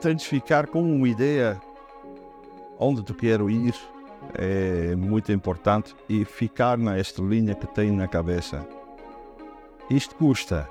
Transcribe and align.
tens 0.00 0.22
de 0.22 0.28
ficar 0.28 0.66
com 0.66 0.82
uma 0.82 1.08
ideia 1.08 1.60
onde 2.78 3.02
tu 3.02 3.14
quero 3.14 3.50
ir, 3.50 3.74
é 4.34 4.94
muito 4.94 5.32
importante, 5.32 5.94
e 6.08 6.24
ficar 6.24 6.78
nesta 6.78 7.20
linha 7.22 7.54
que 7.54 7.66
tem 7.66 7.90
na 7.90 8.06
cabeça. 8.06 8.66
Isto 9.90 10.14
custa. 10.14 10.68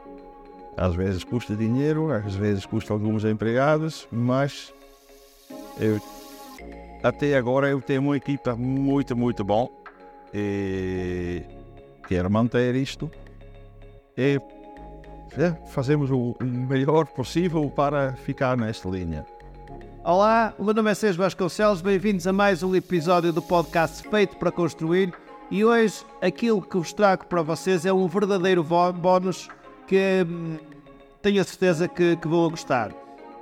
Às 0.76 0.96
vezes 0.96 1.24
custa 1.24 1.56
dinheiro, 1.56 2.12
às 2.12 2.36
vezes 2.36 2.66
custa 2.66 2.94
alguns 2.94 3.26
empregados, 3.26 4.08
mas 4.12 4.72
eu, 5.80 6.00
até 7.02 7.36
agora 7.36 7.68
eu 7.68 7.82
tenho 7.82 8.02
uma 8.02 8.16
equipa 8.16 8.56
muito, 8.56 9.16
muito 9.16 9.44
bom 9.44 9.72
e 10.32 11.42
quero 12.08 12.30
manter 12.30 12.76
isto 12.76 13.10
e 14.16 14.40
é, 15.36 15.54
fazemos 15.68 16.12
o, 16.12 16.36
o 16.40 16.44
melhor 16.44 17.08
possível 17.08 17.70
para 17.70 18.14
ficar 18.14 18.56
nesta 18.56 18.88
linha. 18.88 19.26
Olá, 20.04 20.54
o 20.58 20.64
meu 20.64 20.74
nome 20.74 20.90
é 20.92 20.96
Sérgio 20.96 21.22
Vasconcelos, 21.22 21.82
bem-vindos 21.82 22.26
a 22.28 22.32
mais 22.32 22.64
um 22.64 22.74
episódio 22.76 23.34
do 23.34 23.42
podcast 23.42 24.08
Feito 24.08 24.38
para 24.38 24.52
Construir 24.52 25.14
e 25.52 25.66
hoje 25.66 26.06
aquilo 26.22 26.62
que 26.62 26.78
vos 26.78 26.94
trago 26.94 27.26
para 27.26 27.42
vocês 27.42 27.86
é 27.86 27.92
um 27.92 28.08
verdadeiro 28.08 28.64
bónus 28.64 29.50
que 29.86 30.26
hum, 30.26 30.58
tenho 31.22 31.42
a 31.42 31.44
certeza 31.44 31.88
que, 31.88 32.16
que 32.16 32.28
vão 32.28 32.50
gostar. 32.50 32.92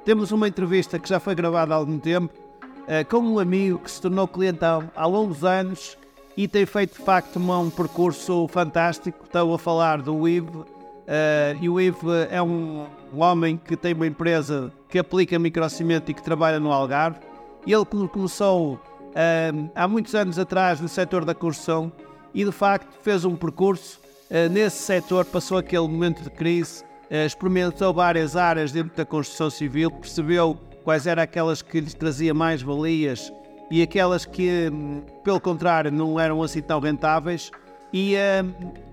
Temos 0.03 0.31
uma 0.31 0.47
entrevista 0.47 0.97
que 0.97 1.09
já 1.09 1.19
foi 1.19 1.35
gravada 1.35 1.73
há 1.73 1.77
algum 1.77 1.99
tempo 1.99 2.33
uh, 2.33 3.07
com 3.09 3.17
um 3.17 3.39
amigo 3.39 3.79
que 3.79 3.91
se 3.91 4.01
tornou 4.01 4.27
cliente 4.27 4.63
há, 4.63 4.83
há 4.95 5.05
longos 5.05 5.43
anos 5.43 5.97
e 6.37 6.47
tem 6.47 6.65
feito 6.65 6.97
de 6.97 7.03
facto 7.05 7.39
um 7.39 7.69
percurso 7.69 8.47
fantástico. 8.47 9.25
Estou 9.25 9.53
a 9.53 9.59
falar 9.59 10.01
do 10.01 10.27
Ivo 10.27 10.65
Uh, 11.05 11.61
e 11.61 11.69
o 11.69 11.79
Ivo 11.79 12.11
é 12.31 12.41
um, 12.41 12.87
um, 13.13 13.21
homem 13.21 13.57
que 13.57 13.77
tem 13.77 13.93
uma 13.93 14.07
empresa 14.07 14.73
que 14.89 14.97
aplica 14.97 15.37
microcimento 15.37 16.09
e 16.09 16.13
que 16.15 16.23
trabalha 16.23 16.59
no 16.59 16.71
Algarve. 16.71 17.19
Ele 17.65 17.85
começou 17.85 18.73
uh, 18.73 19.71
há 19.75 19.87
muitos 19.87 20.15
anos 20.15 20.39
atrás 20.39 20.81
no 20.81 20.87
setor 20.87 21.23
da 21.23 21.35
construção 21.35 21.91
e 22.33 22.43
de 22.43 22.51
facto 22.51 22.91
fez 23.03 23.23
um 23.23 23.35
percurso 23.35 23.99
uh, 24.31 24.49
nesse 24.51 24.77
setor, 24.77 25.25
passou 25.25 25.59
aquele 25.59 25.87
momento 25.87 26.23
de 26.23 26.29
crise, 26.31 26.83
experimentou 27.07 27.93
várias 27.93 28.35
áreas 28.35 28.71
dentro 28.71 28.97
da 28.97 29.05
construção 29.05 29.47
civil, 29.51 29.91
percebeu 29.91 30.57
quais 30.83 31.05
eram 31.05 31.21
aquelas 31.21 31.61
que 31.61 31.79
lhes 31.79 31.93
trazia 31.93 32.33
mais 32.33 32.63
valias 32.63 33.31
e 33.69 33.83
aquelas 33.83 34.25
que, 34.25 34.71
hum, 34.73 35.03
pelo 35.23 35.39
contrário, 35.39 35.91
não 35.91 36.19
eram 36.19 36.41
assim 36.41 36.63
tão 36.63 36.79
rentáveis. 36.79 37.51
E, 37.93 38.15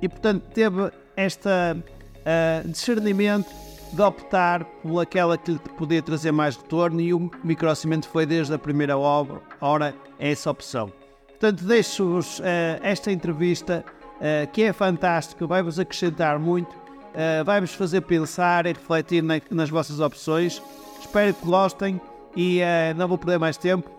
e 0.00 0.08
portanto 0.08 0.44
teve 0.52 0.92
esta 1.16 1.74
uh, 2.22 2.68
discernimento 2.68 3.50
de 3.92 4.00
optar 4.00 4.64
por 4.64 5.00
aquela 5.00 5.36
que 5.36 5.52
lhe 5.52 5.58
podia 5.58 6.02
trazer 6.02 6.32
mais 6.32 6.56
retorno 6.56 7.00
e 7.00 7.12
o 7.12 7.30
microcimento 7.44 8.08
foi 8.08 8.24
desde 8.24 8.54
a 8.54 8.58
primeira 8.58 8.96
obra, 8.96 9.40
hora 9.60 9.94
essa 10.18 10.50
opção. 10.50 10.90
Portanto, 11.28 11.64
deixo-vos 11.64 12.38
uh, 12.38 12.42
esta 12.82 13.12
entrevista 13.12 13.84
uh, 14.16 14.50
que 14.52 14.62
é 14.62 14.72
fantástica, 14.72 15.46
vai-vos 15.46 15.78
acrescentar 15.78 16.38
muito, 16.38 16.72
uh, 16.72 17.44
vai-vos 17.44 17.74
fazer 17.74 18.00
pensar 18.02 18.64
e 18.64 18.70
refletir 18.70 19.22
na, 19.22 19.40
nas 19.50 19.68
vossas 19.68 20.00
opções. 20.00 20.62
Espero 21.00 21.34
que 21.34 21.44
gostem 21.44 22.00
e 22.34 22.60
não 22.96 23.06
vou 23.08 23.18
perder 23.18 23.38
mais 23.38 23.58
tempo. 23.58 23.90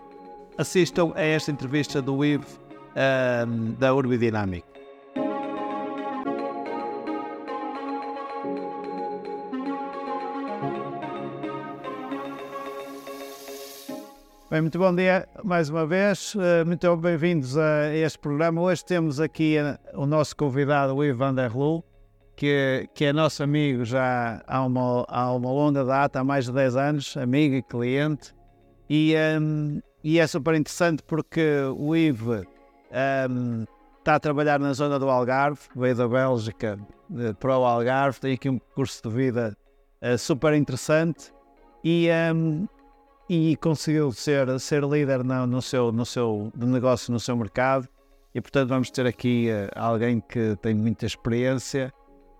Assistam 0.57 1.11
a 1.13 1.21
esta 1.21 1.51
entrevista 1.51 2.01
do 2.01 2.25
Ivo 2.25 2.47
da 3.77 3.93
Urbidynamic. 3.93 4.72
Bem, 14.53 14.61
muito 14.61 14.77
bom 14.77 14.93
dia 14.93 15.27
mais 15.43 15.67
uma 15.67 15.83
vez, 15.83 16.35
eh, 16.39 16.63
muito 16.63 16.95
bem-vindos 16.97 17.57
a 17.57 17.91
este 17.91 18.19
programa. 18.19 18.61
Hoje 18.61 18.85
temos 18.85 19.19
aqui 19.19 19.57
eh, 19.57 19.79
o 19.95 20.05
nosso 20.05 20.35
convidado, 20.35 20.95
o 20.95 21.03
Ivan 21.03 21.29
van 21.29 21.33
der 21.33 21.57
Loo, 21.57 21.83
que, 22.35 22.87
que 22.93 23.05
é 23.05 23.11
nosso 23.11 23.41
amigo 23.41 23.83
já 23.83 24.43
há 24.45 24.63
uma, 24.63 25.05
há 25.07 25.33
uma 25.33 25.51
longa 25.51 25.83
data, 25.83 26.19
há 26.19 26.23
mais 26.23 26.45
de 26.45 26.51
10 26.51 26.75
anos, 26.75 27.17
amigo 27.17 27.55
e 27.55 27.63
cliente. 27.63 28.31
E, 28.87 29.15
um, 29.41 29.81
e 30.03 30.19
é 30.19 30.27
super 30.27 30.53
interessante 30.53 31.01
porque 31.01 31.63
o 31.75 31.95
Ivo 31.95 32.45
um, 33.31 33.65
está 33.97 34.13
a 34.13 34.19
trabalhar 34.19 34.59
na 34.59 34.73
zona 34.73 34.99
do 34.99 35.09
Algarve, 35.09 35.61
veio 35.75 35.95
da 35.95 36.07
Bélgica 36.07 36.77
para 37.39 37.57
o 37.57 37.65
Algarve, 37.65 38.19
tem 38.19 38.33
aqui 38.35 38.51
um 38.51 38.59
curso 38.75 39.01
de 39.01 39.15
vida 39.15 39.57
uh, 39.99 40.15
super 40.15 40.53
interessante. 40.53 41.33
E, 41.83 42.07
um, 42.35 42.67
e 43.35 43.55
conseguiu 43.55 44.11
ser, 44.11 44.59
ser 44.59 44.83
líder 44.83 45.23
no, 45.23 45.47
no, 45.47 45.59
seu, 45.59 45.91
no 45.91 46.05
seu 46.05 46.51
negócio, 46.55 47.11
no 47.11 47.19
seu 47.19 47.35
mercado. 47.35 47.89
E 48.35 48.39
portanto 48.39 48.69
vamos 48.69 48.91
ter 48.91 49.07
aqui 49.07 49.47
uh, 49.49 49.71
alguém 49.75 50.19
que 50.19 50.55
tem 50.61 50.75
muita 50.75 51.07
experiência 51.07 51.91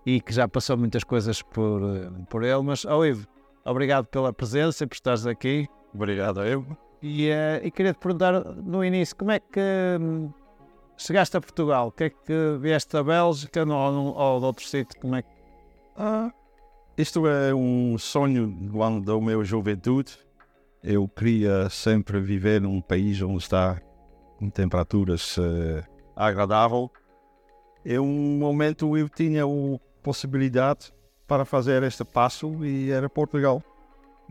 e 0.06 0.20
que 0.20 0.32
já 0.32 0.46
passou 0.46 0.76
muitas 0.76 1.02
coisas 1.02 1.42
por, 1.42 1.82
uh, 1.82 2.26
por 2.30 2.44
ele. 2.44 2.62
Mas, 2.62 2.84
oh 2.84 3.04
Ivo, 3.04 3.26
obrigado 3.64 4.06
pela 4.06 4.32
presença 4.32 4.84
e 4.84 4.86
por 4.86 4.94
estares 4.94 5.26
aqui. 5.26 5.66
Obrigado, 5.92 6.46
Ivo. 6.46 6.78
E, 7.02 7.28
uh, 7.28 7.64
e 7.64 7.72
queria 7.72 7.92
te 7.92 7.98
perguntar 7.98 8.44
no 8.54 8.84
início, 8.84 9.16
como 9.16 9.32
é 9.32 9.40
que 9.40 9.60
um, 10.00 10.32
chegaste 10.96 11.36
a 11.36 11.40
Portugal? 11.40 11.88
O 11.88 11.92
que 11.92 12.04
é 12.04 12.10
que 12.10 12.56
vieste 12.60 12.92
da 12.92 13.02
Bélgica 13.02 13.64
ou, 13.64 14.16
ou 14.16 14.38
de 14.38 14.46
outro 14.46 14.64
sítio? 14.64 15.00
Como 15.00 15.16
é 15.16 15.22
que... 15.22 15.28
Ah, 15.96 16.32
isto 16.96 17.26
é 17.26 17.52
um 17.52 17.98
sonho 17.98 18.46
da 19.04 19.20
minha 19.20 19.42
juventude 19.42 20.24
eu 20.84 21.08
queria 21.08 21.70
sempre 21.70 22.20
viver 22.20 22.60
num 22.60 22.82
país 22.82 23.20
onde 23.22 23.38
está 23.38 23.80
temperaturas 24.52 25.38
uh, 25.38 25.82
agradável. 26.14 26.90
Em 27.84 27.98
um 27.98 28.38
momento 28.38 28.96
eu 28.96 29.08
tinha 29.08 29.44
a 29.44 29.78
possibilidade 30.02 30.92
para 31.26 31.46
fazer 31.46 31.82
este 31.82 32.04
passo 32.04 32.62
e 32.62 32.90
era 32.90 33.08
Portugal. 33.08 33.62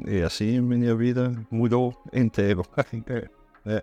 E 0.06 0.22
assim 0.22 0.62
minha 0.62 0.96
vida 0.96 1.34
mudou 1.50 1.96
inteiro. 2.14 2.64
é. 3.66 3.82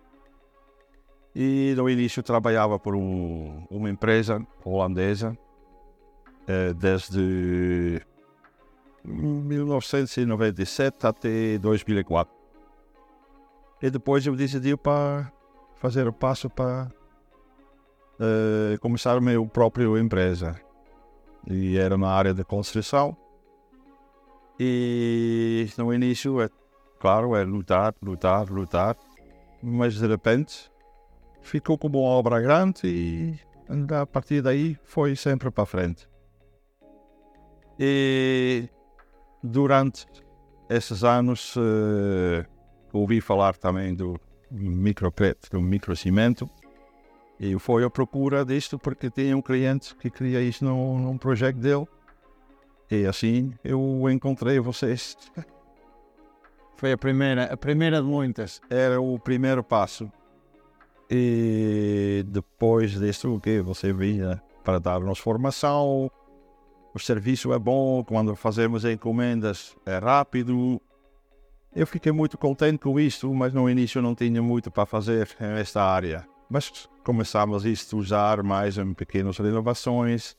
E 1.34 1.74
no 1.76 1.90
início 1.90 2.22
trabalhava 2.22 2.78
por 2.78 2.94
um, 2.94 3.66
uma 3.68 3.90
empresa 3.90 4.46
holandesa 4.64 5.36
uh, 6.42 6.74
desde 6.74 8.00
1997 9.04 11.04
até 11.04 11.58
2004. 11.58 12.39
E 13.82 13.88
depois 13.90 14.26
eu 14.26 14.36
decidi 14.36 14.76
para 14.76 15.32
fazer 15.76 16.06
o 16.06 16.12
passo 16.12 16.50
para 16.50 16.90
uh, 18.20 18.78
começar 18.80 19.16
a 19.16 19.20
minha 19.20 19.44
própria 19.46 19.86
empresa. 19.98 20.60
E 21.46 21.78
era 21.78 21.96
na 21.96 22.08
área 22.08 22.34
da 22.34 22.44
construção. 22.44 23.16
E 24.58 25.66
no 25.78 25.94
início, 25.94 26.42
é, 26.42 26.50
claro, 26.98 27.34
é 27.34 27.42
lutar, 27.42 27.94
lutar, 28.02 28.50
lutar. 28.50 28.96
Mas 29.62 29.94
de 29.94 30.06
repente 30.06 30.70
ficou 31.40 31.78
como 31.78 32.00
uma 32.00 32.10
obra 32.10 32.40
grande 32.40 32.86
e 32.86 33.40
a 33.94 34.04
partir 34.04 34.42
daí 34.42 34.76
foi 34.84 35.16
sempre 35.16 35.50
para 35.50 35.64
frente. 35.64 36.06
E 37.78 38.68
durante 39.42 40.06
esses 40.68 41.02
anos. 41.02 41.56
Uh, 41.56 42.49
ouvi 42.92 43.20
falar 43.20 43.56
também 43.56 43.94
do 43.94 44.18
microcrédito, 44.50 45.50
do 45.50 45.60
microcimento, 45.60 46.48
e 47.38 47.58
foi 47.58 47.84
à 47.84 47.90
procura 47.90 48.44
disto 48.44 48.78
porque 48.78 49.10
tinha 49.10 49.34
um 49.34 49.40
cliente 49.40 49.94
que 49.96 50.10
queria 50.10 50.42
isto 50.42 50.64
num, 50.64 50.98
num 50.98 51.16
projeto 51.16 51.56
dele. 51.56 51.86
E 52.90 53.06
assim 53.06 53.54
eu 53.64 54.04
encontrei 54.10 54.60
vocês. 54.60 55.16
Foi 56.76 56.92
a 56.92 56.98
primeira, 56.98 57.44
a 57.44 57.56
primeira 57.56 58.00
de 58.00 58.08
muitas. 58.08 58.60
Era 58.70 59.00
o 59.00 59.18
primeiro 59.18 59.62
passo. 59.62 60.10
E 61.10 62.24
depois 62.28 62.92
disso, 62.92 63.34
o 63.34 63.40
que 63.40 63.60
você 63.60 63.92
vinha 63.92 64.42
para 64.64 64.78
dar-nos 64.78 65.18
formação. 65.18 66.10
O 66.94 66.98
serviço 66.98 67.52
é 67.52 67.58
bom, 67.58 68.02
quando 68.02 68.34
fazemos 68.34 68.84
encomendas 68.84 69.76
é 69.86 69.98
rápido, 69.98 70.80
eu 71.74 71.86
fiquei 71.86 72.10
muito 72.10 72.36
contente 72.36 72.78
com 72.78 72.98
isto, 72.98 73.32
mas 73.32 73.52
no 73.52 73.70
início 73.70 74.02
não 74.02 74.14
tinha 74.14 74.42
muito 74.42 74.70
para 74.70 74.86
fazer 74.86 75.28
nesta 75.38 75.82
área. 75.82 76.26
Mas 76.48 76.88
começamos 77.04 77.64
a 77.64 77.68
estudar 77.68 78.42
mais 78.42 78.76
em 78.76 78.92
pequenas 78.92 79.38
renovações. 79.38 80.36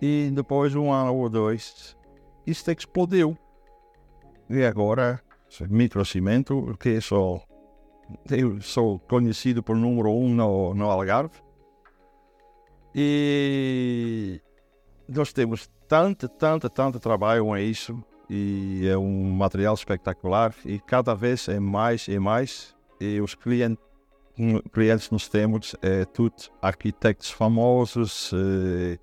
E 0.00 0.30
depois, 0.34 0.74
um 0.74 0.92
ano 0.92 1.14
ou 1.14 1.28
dois, 1.28 1.96
isto 2.44 2.72
explodiu. 2.72 3.38
E 4.50 4.64
agora, 4.64 5.22
microcimento, 5.70 6.76
que 6.80 7.00
sou, 7.00 7.40
eu 8.28 8.60
sou 8.60 8.98
conhecido 8.98 9.62
por 9.62 9.76
número 9.76 10.10
um 10.10 10.34
no, 10.34 10.74
no 10.74 10.90
Algarve. 10.90 11.40
E 12.92 14.40
nós 15.08 15.32
temos 15.32 15.70
tanto, 15.86 16.28
tanto, 16.28 16.68
tanto 16.68 16.98
trabalho 16.98 17.44
com 17.44 17.56
isso 17.56 18.04
e 18.34 18.88
é 18.88 18.96
um 18.96 19.30
material 19.30 19.74
espetacular 19.74 20.54
e 20.64 20.78
cada 20.78 21.14
vez 21.14 21.46
é 21.48 21.60
mais 21.60 22.08
e 22.08 22.18
mais 22.18 22.74
e 22.98 23.20
os 23.20 23.34
clientes 23.34 23.84
clientes 24.72 25.10
nós 25.10 25.28
temos 25.28 25.76
é 25.82 26.06
tudo 26.06 26.34
arquitetos 26.62 27.30
famosos 27.30 28.30
e 28.32 28.98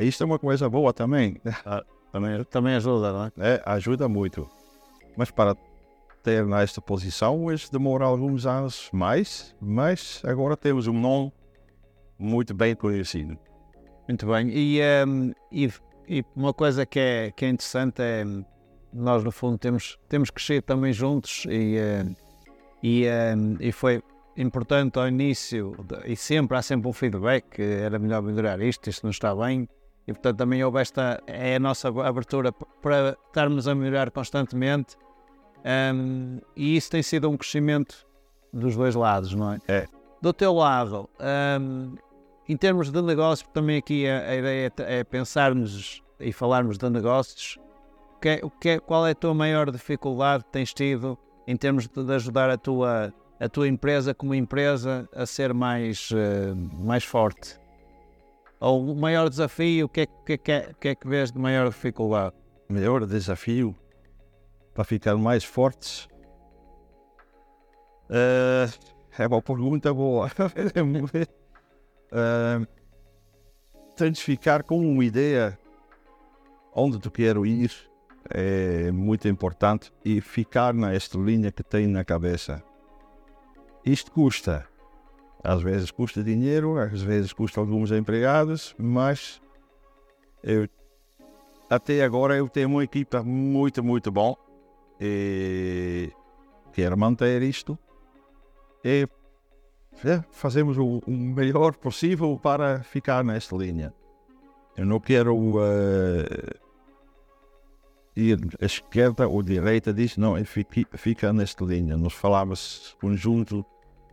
isto 0.00 0.24
é 0.24 0.26
uma 0.26 0.40
coisa 0.40 0.68
boa 0.68 0.92
também 0.92 1.40
ah, 1.64 1.84
também, 2.10 2.42
também 2.44 2.74
ajuda, 2.74 3.12
não 3.12 3.24
é? 3.26 3.54
é? 3.54 3.62
ajuda 3.64 4.08
muito 4.08 4.50
mas 5.16 5.30
para 5.30 5.56
ter 6.24 6.44
nesta 6.44 6.80
posição 6.80 7.46
demora 7.70 8.06
alguns 8.06 8.44
anos 8.44 8.90
mais 8.92 9.54
mas 9.60 10.20
agora 10.24 10.56
temos 10.56 10.88
um 10.88 11.00
nome 11.00 11.32
muito 12.18 12.52
bem 12.54 12.74
conhecido 12.74 13.38
muito 14.08 14.26
bem 14.26 14.50
e, 14.50 14.80
um, 15.06 15.32
e 16.08 16.24
uma 16.34 16.54
coisa 16.54 16.86
que 16.86 16.98
é, 16.98 17.30
que 17.30 17.44
é 17.44 17.48
interessante 17.48 18.00
é 18.00 18.24
nós 18.92 19.22
no 19.22 19.30
fundo 19.30 19.58
temos, 19.58 19.98
temos 20.08 20.30
crescido 20.30 20.62
também 20.62 20.92
juntos 20.92 21.44
e, 21.48 21.76
eh, 21.76 22.06
e, 22.82 23.04
eh, 23.04 23.34
e 23.60 23.70
foi 23.70 24.02
importante 24.36 24.98
ao 24.98 25.06
início 25.06 25.76
e 26.06 26.16
sempre 26.16 26.56
há 26.56 26.62
sempre 26.62 26.88
um 26.88 26.92
feedback 26.92 27.60
era 27.60 27.98
melhor 27.98 28.22
melhorar 28.22 28.60
isto, 28.60 28.88
isto 28.88 29.02
não 29.04 29.10
está 29.10 29.34
bem 29.34 29.68
e 30.06 30.12
portanto 30.12 30.38
também 30.38 30.64
houve 30.64 30.80
esta 30.80 31.22
é 31.26 31.56
a 31.56 31.58
nossa 31.58 31.88
abertura 31.88 32.50
para 32.52 33.16
estarmos 33.26 33.68
a 33.68 33.74
melhorar 33.74 34.10
constantemente 34.10 34.96
um, 35.64 36.38
e 36.56 36.76
isso 36.76 36.90
tem 36.90 37.02
sido 37.02 37.28
um 37.28 37.36
crescimento 37.36 38.06
dos 38.52 38.76
dois 38.76 38.94
lados, 38.94 39.34
não 39.34 39.52
é? 39.52 39.58
É. 39.68 39.86
Do 40.22 40.32
teu 40.32 40.54
lado, 40.54 41.08
um, 41.60 41.94
em 42.48 42.56
termos 42.56 42.90
de 42.90 43.02
negócio, 43.02 43.46
também 43.48 43.76
aqui 43.76 44.08
a, 44.08 44.30
a 44.30 44.36
ideia 44.36 44.72
é, 44.78 45.00
é 45.00 45.04
pensarmos 45.04 46.02
e 46.18 46.32
falarmos 46.32 46.78
de 46.78 46.88
negócios. 46.88 47.58
O 48.16 48.20
que 48.20 48.28
é, 48.28 48.40
o 48.42 48.50
que 48.50 48.68
é, 48.70 48.80
qual 48.80 49.06
é 49.06 49.10
a 49.10 49.14
tua 49.14 49.34
maior 49.34 49.70
dificuldade 49.70 50.44
que 50.44 50.50
tens 50.50 50.72
tido 50.72 51.18
em 51.46 51.56
termos 51.56 51.86
de, 51.86 52.02
de 52.02 52.14
ajudar 52.14 52.48
a 52.50 52.56
tua, 52.56 53.12
a 53.38 53.48
tua 53.48 53.68
empresa 53.68 54.14
como 54.14 54.34
empresa 54.34 55.08
a 55.14 55.26
ser 55.26 55.52
mais, 55.52 56.10
uh, 56.10 56.56
mais 56.82 57.04
forte? 57.04 57.60
Ou 58.60 58.92
o 58.92 58.96
maior 58.96 59.28
desafio, 59.28 59.86
o 59.86 59.88
que 59.88 60.00
é, 60.00 60.06
que, 60.06 60.38
que, 60.38 60.52
é, 60.52 60.72
que 60.80 60.88
é 60.88 60.94
que 60.94 61.06
vês 61.06 61.30
de 61.30 61.38
maior 61.38 61.68
dificuldade? 61.68 62.34
Maior 62.68 63.06
desafio 63.06 63.76
para 64.74 64.84
ficar 64.84 65.16
mais 65.16 65.44
fortes? 65.44 66.08
Uh, 68.10 68.72
é 69.18 69.26
uma 69.26 69.42
pergunta 69.42 69.92
boa. 69.92 70.30
uh, 72.12 72.66
tens 73.96 74.18
de 74.18 74.22
ficar 74.22 74.62
com 74.62 74.78
uma 74.80 75.04
ideia 75.04 75.58
onde 76.74 76.98
tu 76.98 77.10
quero 77.10 77.44
ir 77.44 77.88
é 78.30 78.90
muito 78.92 79.26
importante 79.26 79.92
e 80.04 80.20
ficar 80.20 80.74
nesta 80.74 81.18
linha 81.18 81.50
que 81.50 81.62
tem 81.62 81.86
na 81.86 82.04
cabeça. 82.04 82.62
Isto 83.84 84.12
custa. 84.12 84.66
Às 85.42 85.62
vezes 85.62 85.90
custa 85.90 86.22
dinheiro, 86.22 86.78
às 86.78 87.00
vezes 87.00 87.32
custa 87.32 87.60
alguns 87.60 87.92
empregados, 87.92 88.74
mas 88.76 89.40
eu, 90.42 90.68
até 91.70 92.02
agora 92.02 92.36
eu 92.36 92.48
tenho 92.48 92.68
uma 92.68 92.84
equipa 92.84 93.22
muito, 93.22 93.82
muito 93.82 94.10
bom 94.10 94.36
e 95.00 96.10
quero 96.72 96.98
manter 96.98 97.40
isto. 97.42 97.78
E 98.84 99.08
é, 100.04 100.24
fazemos 100.30 100.78
o, 100.78 101.00
o, 101.06 101.10
melhor 101.10 101.74
possível 101.76 102.38
para 102.38 102.82
ficar 102.82 103.24
nesta 103.24 103.56
linha. 103.56 103.92
Eu 104.76 104.86
não 104.86 105.00
quero 105.00 105.36
uh, 105.36 106.24
ir 108.14 108.38
à 108.60 108.64
esquerda 108.64 109.26
ou 109.26 109.40
à 109.40 109.42
direita 109.42 109.92
disso, 109.92 110.20
não, 110.20 110.36
fica, 110.44 110.96
fica 110.96 111.32
nesta 111.32 111.64
linha. 111.64 111.96
Nós 111.96 112.12
falamos 112.12 112.96
conjunto 113.00 113.64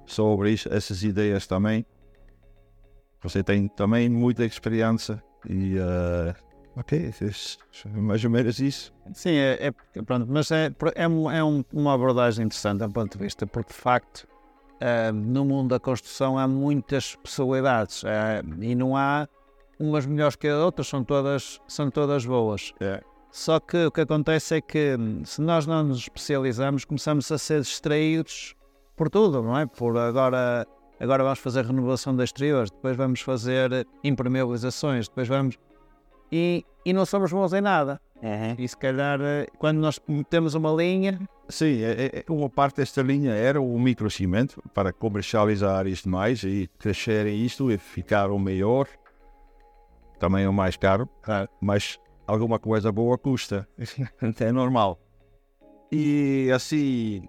sobre 0.06 0.52
isso, 0.52 0.74
essas 0.74 1.04
ideias 1.04 1.46
também. 1.46 1.86
Você 3.22 3.44
tem 3.44 3.68
também 3.68 4.10
muita 4.10 4.46
experiência 4.46 5.24
e 5.48 5.78
uh, 5.78 6.36
ok, 6.76 7.12
é 7.12 7.90
mais 8.00 8.24
ou 8.24 8.30
menos 8.30 8.60
isso. 8.60 8.94
Sim, 9.14 9.36
é, 9.36 9.68
é 9.94 10.02
pronto, 10.02 10.28
mas 10.30 10.52
é, 10.52 10.68
é, 10.96 11.38
é 11.38 11.44
um, 11.44 11.64
uma 11.74 11.94
abordagem 11.94 12.46
interessante 12.46 12.80
do 12.80 12.92
ponto 12.92 13.18
de 13.18 13.24
vista, 13.24 13.48
porque 13.48 13.74
de 13.74 13.80
facto 13.80 14.28
uh, 14.82 15.14
no 15.14 15.46
mundo 15.46 15.70
da 15.70 15.80
construção 15.80 16.38
há 16.38 16.48
muitas 16.48 17.16
possibilidades 17.16 18.04
uh, 18.04 18.08
e 18.62 18.76
não 18.76 18.96
há 18.96 19.28
umas 19.80 20.06
melhores 20.06 20.36
que 20.36 20.48
as 20.48 20.58
outras, 20.58 20.88
são 20.88 21.04
todas, 21.04 21.60
são 21.68 21.90
todas 21.90 22.26
boas. 22.26 22.74
É. 22.80 23.02
Só 23.32 23.60
que 23.60 23.86
o 23.86 23.92
que 23.92 24.02
acontece 24.02 24.56
é 24.56 24.62
que 24.62 24.96
se 25.26 25.42
nós 25.42 25.68
não 25.68 25.84
nos 25.84 26.00
especializamos, 26.00 26.86
começamos 26.86 27.30
a 27.32 27.38
ser 27.38 27.62
distraídos 27.62 28.56
por 28.96 29.10
tudo, 29.10 29.44
não 29.44 29.58
é? 29.58 29.66
Por 29.66 29.98
agora, 29.98 30.66
agora 31.00 31.24
vamos 31.24 31.40
fazer 31.40 31.66
renovação 31.66 32.16
de 32.16 32.24
exteriores, 32.24 32.72
depois 32.72 32.96
vamos 32.96 33.20
fazer 33.20 33.86
impermeabilizações, 34.04 35.10
depois 35.10 35.28
vamos. 35.28 35.58
E, 36.32 36.66
e 36.86 36.94
não 36.94 37.06
somos 37.06 37.32
bons 37.32 37.52
em 37.52 37.60
nada. 37.60 38.00
Uhum. 38.24 38.56
E 38.58 38.68
se 38.68 38.78
calhar, 38.78 39.20
eh, 39.22 39.48
quando 39.60 39.80
nós 39.80 40.00
temos 40.30 40.56
uma 40.56 40.72
linha. 40.72 41.20
Sim, 41.48 41.82
é, 41.84 41.92
é, 41.92 42.20
é, 42.20 42.26
uma 42.28 42.50
parte 42.50 42.78
desta 42.78 43.02
linha 43.02 43.32
era 43.32 43.62
o 43.62 43.80
microcimento 43.80 44.62
para 44.74 44.92
comercializar 44.92 45.86
isto 45.86 46.10
mais 46.10 46.44
e 46.44 46.70
crescer 46.80 47.28
isto 47.28 47.72
e 47.72 47.78
ficar 47.78 48.32
o 48.32 48.40
maior. 48.40 48.88
Também 50.20 50.48
o 50.48 50.54
mais 50.54 50.76
caro, 50.76 51.08
mas 51.62 52.00
alguma 52.26 52.58
coisa 52.58 52.92
boa 52.92 53.18
custa. 53.18 53.68
é 54.40 54.52
normal. 54.52 55.00
E 55.92 56.50
assim, 56.54 57.28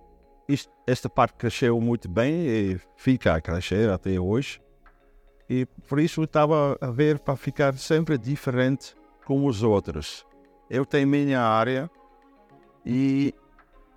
isto, 0.48 0.72
esta 0.86 1.10
parte 1.10 1.34
cresceu 1.34 1.78
muito 1.80 2.08
bem 2.08 2.32
e 2.46 2.80
fica 2.96 3.34
a 3.34 3.40
crescer 3.40 3.90
até 3.90 4.18
hoje. 4.18 4.60
E 5.48 5.66
por 5.86 6.00
isso 6.00 6.22
estava 6.22 6.76
a 6.80 6.90
ver 6.90 7.18
para 7.18 7.36
ficar 7.36 7.74
sempre 7.74 8.16
diferente 8.16 8.94
com 9.24 9.44
os 9.44 9.62
outros 9.62 10.26
eu 10.68 10.84
tenho 10.84 11.06
minha 11.06 11.40
área 11.40 11.90
e 12.84 13.34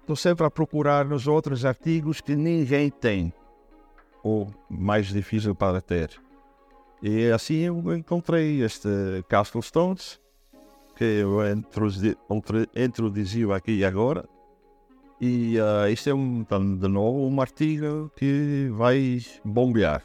estou 0.10 0.16
sempre 0.16 0.44
a 0.44 0.50
procurar 0.50 1.06
nos 1.06 1.28
outros 1.28 1.64
artigos 1.64 2.20
que 2.20 2.36
ninguém 2.36 2.90
tem, 2.90 3.32
ou 4.24 4.48
mais 4.68 5.06
difícil 5.08 5.54
para 5.54 5.80
ter. 5.82 6.20
E 7.00 7.30
assim 7.30 7.58
eu 7.58 7.96
encontrei 7.96 8.64
este 8.64 8.90
Castle 9.28 9.62
Stones, 9.62 10.20
que 10.96 11.04
eu 11.04 11.38
introduzi 12.76 13.52
aqui 13.54 13.86
agora. 13.86 14.28
E 15.22 15.58
uh, 15.60 15.88
isto 15.92 16.10
é 16.10 16.14
um, 16.14 16.44
de 16.44 16.88
novo 16.88 17.28
um 17.28 17.40
artigo 17.40 18.12
que 18.16 18.68
vai 18.72 19.22
bombear. 19.46 20.02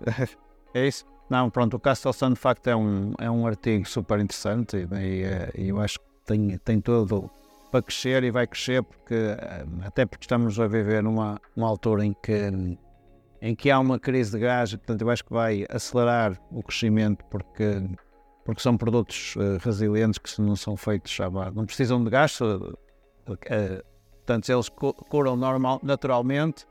é 0.72 0.86
isso. 0.86 1.04
Não, 1.28 1.50
pronto, 1.50 1.76
o 1.76 1.80
Castle 1.80 2.12
Sun 2.12 2.34
de 2.34 2.38
facto 2.38 2.68
é 2.68 2.76
um, 2.76 3.14
é 3.18 3.28
um 3.28 3.48
artigo 3.48 3.86
super 3.88 4.20
interessante 4.20 4.76
e, 4.76 5.22
eh, 5.24 5.50
e 5.56 5.68
eu 5.70 5.80
acho 5.80 5.98
que 5.98 6.06
tem, 6.24 6.56
tem 6.58 6.80
todo 6.80 7.28
para 7.70 7.82
crescer 7.82 8.24
e 8.24 8.30
vai 8.30 8.46
crescer 8.46 8.82
porque 8.82 9.14
eh, 9.14 9.64
até 9.84 10.06
porque 10.06 10.24
estamos 10.24 10.58
a 10.58 10.66
viver 10.66 11.02
numa, 11.02 11.40
altura 11.56 12.04
em 12.04 12.14
que 12.14 12.78
em 13.40 13.54
que 13.54 13.70
há 13.70 13.78
uma 13.78 14.00
crise 14.00 14.32
de 14.32 14.40
gás, 14.40 14.74
portanto 14.74 15.02
eu 15.02 15.10
acho 15.10 15.24
que 15.24 15.32
vai 15.32 15.64
acelerar 15.70 16.40
o 16.50 16.62
crescimento 16.62 17.24
porque 17.26 17.82
porque 18.44 18.62
são 18.62 18.76
produtos 18.76 19.36
uh, 19.36 19.58
resilientes 19.62 20.18
que 20.18 20.40
não 20.40 20.56
são 20.56 20.76
feitos 20.76 21.12
já 21.12 21.28
não 21.28 21.66
precisam 21.66 22.02
de 22.02 22.10
gás, 22.10 22.40
uh, 22.40 22.46
uh, 22.46 23.36
portanto 24.10 24.48
eles 24.48 24.68
curam 24.70 25.36
normal, 25.36 25.78
naturalmente. 25.82 26.66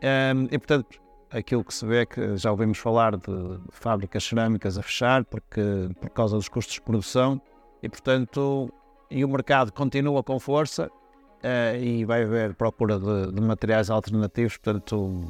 Um, 0.00 0.44
e 0.44 0.58
portanto 0.58 1.00
aquilo 1.30 1.64
que 1.64 1.74
se 1.74 1.84
vê 1.84 2.06
que 2.06 2.36
já 2.36 2.50
ouvimos 2.50 2.78
falar 2.78 3.16
de 3.16 3.60
fábricas 3.70 4.24
cerâmicas 4.24 4.78
a 4.78 4.82
fechar 4.82 5.24
porque, 5.24 5.60
por 6.00 6.10
causa 6.10 6.36
dos 6.36 6.48
custos 6.48 6.74
de 6.74 6.82
produção 6.82 7.40
e, 7.82 7.88
portanto, 7.88 8.72
e 9.10 9.24
o 9.24 9.28
mercado 9.28 9.72
continua 9.72 10.22
com 10.22 10.38
força 10.38 10.90
uh, 11.38 11.76
e 11.80 12.04
vai 12.04 12.22
haver 12.22 12.54
procura 12.54 12.98
de, 12.98 13.32
de, 13.32 13.40
materiais 13.40 13.90
alternativos, 13.90 14.56
portanto, 14.56 15.24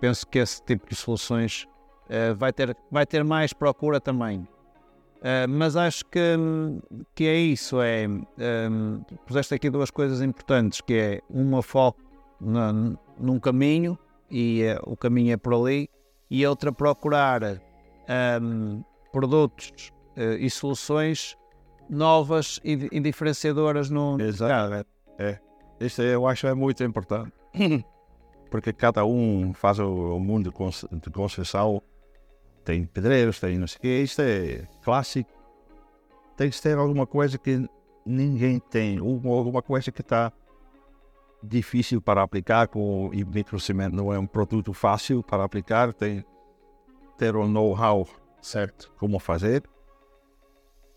penso 0.00 0.26
que 0.26 0.38
esse 0.38 0.62
tipo 0.62 0.88
de 0.88 0.94
soluções 0.94 1.66
uh, 2.04 2.34
vai, 2.36 2.52
ter, 2.52 2.76
vai 2.90 3.06
ter 3.06 3.24
mais 3.24 3.52
procura 3.52 4.00
também. 4.00 4.40
Uh, 5.18 5.48
mas 5.48 5.76
acho 5.76 6.04
que, 6.06 6.20
que 7.14 7.26
é 7.26 7.36
isso, 7.36 7.80
é, 7.82 8.06
um, 8.06 9.02
puseste 9.26 9.52
aqui 9.52 9.68
duas 9.68 9.90
coisas 9.90 10.22
importantes, 10.22 10.80
que 10.80 10.94
é 10.94 11.20
uma 11.28 11.60
foco 11.60 12.00
na, 12.40 12.72
num 13.18 13.40
caminho 13.40 13.98
e 14.30 14.62
o 14.84 14.96
caminho 14.96 15.32
é 15.32 15.36
por 15.36 15.54
ali, 15.54 15.90
e 16.30 16.46
outra 16.46 16.70
procurar 16.70 17.42
um, 18.40 18.84
produtos 19.10 19.90
e 20.38 20.50
soluções 20.50 21.36
novas 21.88 22.60
e, 22.64 22.88
e 22.92 23.00
diferenciadoras 23.00 23.90
no 23.90 24.20
Exato. 24.20 24.70
mercado. 24.70 24.86
É. 25.18 25.38
Isso 25.80 26.02
eu 26.02 26.26
acho 26.26 26.46
é 26.46 26.54
muito 26.54 26.82
importante. 26.84 27.32
Porque 28.50 28.72
cada 28.72 29.04
um 29.04 29.52
faz 29.52 29.78
o, 29.78 30.16
o 30.16 30.20
mundo 30.20 30.50
de 30.50 31.10
construção, 31.10 31.82
tem 32.64 32.84
pedreiros, 32.84 33.38
tem 33.38 33.58
não 33.58 33.66
sei 33.66 33.76
o 33.76 33.80
que, 33.80 34.02
isto 34.02 34.22
é 34.22 34.66
clássico. 34.82 35.30
Tem 36.36 36.48
que 36.48 36.60
ter 36.60 36.78
alguma 36.78 37.06
coisa 37.06 37.36
que 37.36 37.68
ninguém 38.06 38.58
tem 38.58 38.98
alguma 38.98 39.60
coisa 39.60 39.92
que 39.92 40.00
está 40.00 40.32
difícil 41.42 42.00
para 42.00 42.22
aplicar 42.22 42.68
com 42.68 43.10
e 43.12 43.24
microcimento 43.24 43.94
não 43.94 44.12
é 44.12 44.18
um 44.18 44.26
produto 44.26 44.72
fácil 44.72 45.22
para 45.22 45.44
aplicar 45.44 45.92
tem 45.92 46.24
ter 47.16 47.36
o 47.36 47.46
know-how 47.46 48.08
certo 48.40 48.92
como 48.98 49.20
fazer 49.20 49.62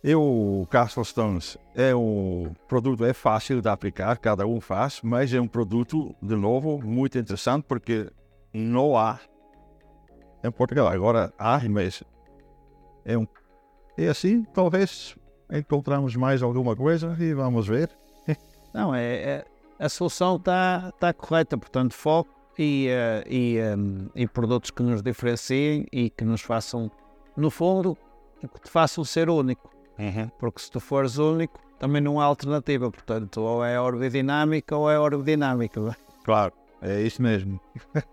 e 0.04 0.16
o 0.16 0.66
Castle 0.70 1.06
Stones 1.06 1.58
é 1.76 1.96
um 1.96 2.54
produto 2.68 3.06
é 3.06 3.14
fácil 3.14 3.62
de 3.62 3.70
aplicar 3.70 4.18
cada 4.18 4.46
um 4.46 4.60
faz 4.60 5.00
mas 5.04 5.34
é 5.34 5.40
um 5.40 5.48
produto 5.48 6.16
de 6.22 6.36
novo 6.36 6.82
muito 6.84 7.18
interessante 7.18 7.66
porque 7.68 8.10
não 8.54 8.98
há 8.98 9.20
em 10.44 10.52
Portugal 10.52 10.88
agora 10.88 11.34
há 11.38 11.60
mas 11.70 12.04
é 13.06 13.18
um 13.18 13.28
e 13.98 14.08
assim 14.08 14.44
talvez 14.54 15.16
encontramos 15.52 16.16
mais 16.16 16.42
alguma 16.42 16.76
coisa 16.76 17.16
e 17.20 17.34
vamos 17.34 17.68
ver 17.68 17.90
não 18.74 18.96
é, 18.96 19.04
é 19.04 19.46
a 19.82 19.90
solução 19.90 20.36
está 20.36 20.92
tá 21.00 21.12
correta, 21.12 21.58
portanto, 21.58 21.96
foco 21.96 22.30
e, 22.58 22.88
uh, 22.88 23.28
e, 23.28 23.58
um, 23.76 24.10
e, 24.14 24.28
produtos 24.28 24.70
que 24.70 24.84
nos 24.84 25.02
diferenciem 25.02 25.88
e 25.92 26.12
que 26.12 26.24
nos 26.24 26.42
façam, 26.42 26.92
no 27.36 27.50
fundo, 27.50 27.98
que 28.40 28.62
te 28.62 28.70
façam 28.70 29.04
ser 29.04 29.28
único. 29.28 29.72
Uhum. 29.98 30.30
Porque 30.40 30.62
se 30.62 30.72
tu 30.72 30.80
fores 30.80 31.18
único, 31.18 31.60
também 31.80 32.02
não 32.02 32.20
há 32.20 32.26
alternativa. 32.26 32.90
Portanto, 32.92 33.42
ou 33.42 33.64
é 33.64 33.80
orbidinâmica 33.80 34.76
ou 34.76 34.90
é 34.90 35.00
orbidinâmica. 35.00 35.96
Claro, 36.24 36.54
é 36.82 37.02
isso 37.02 37.22
mesmo. 37.22 37.60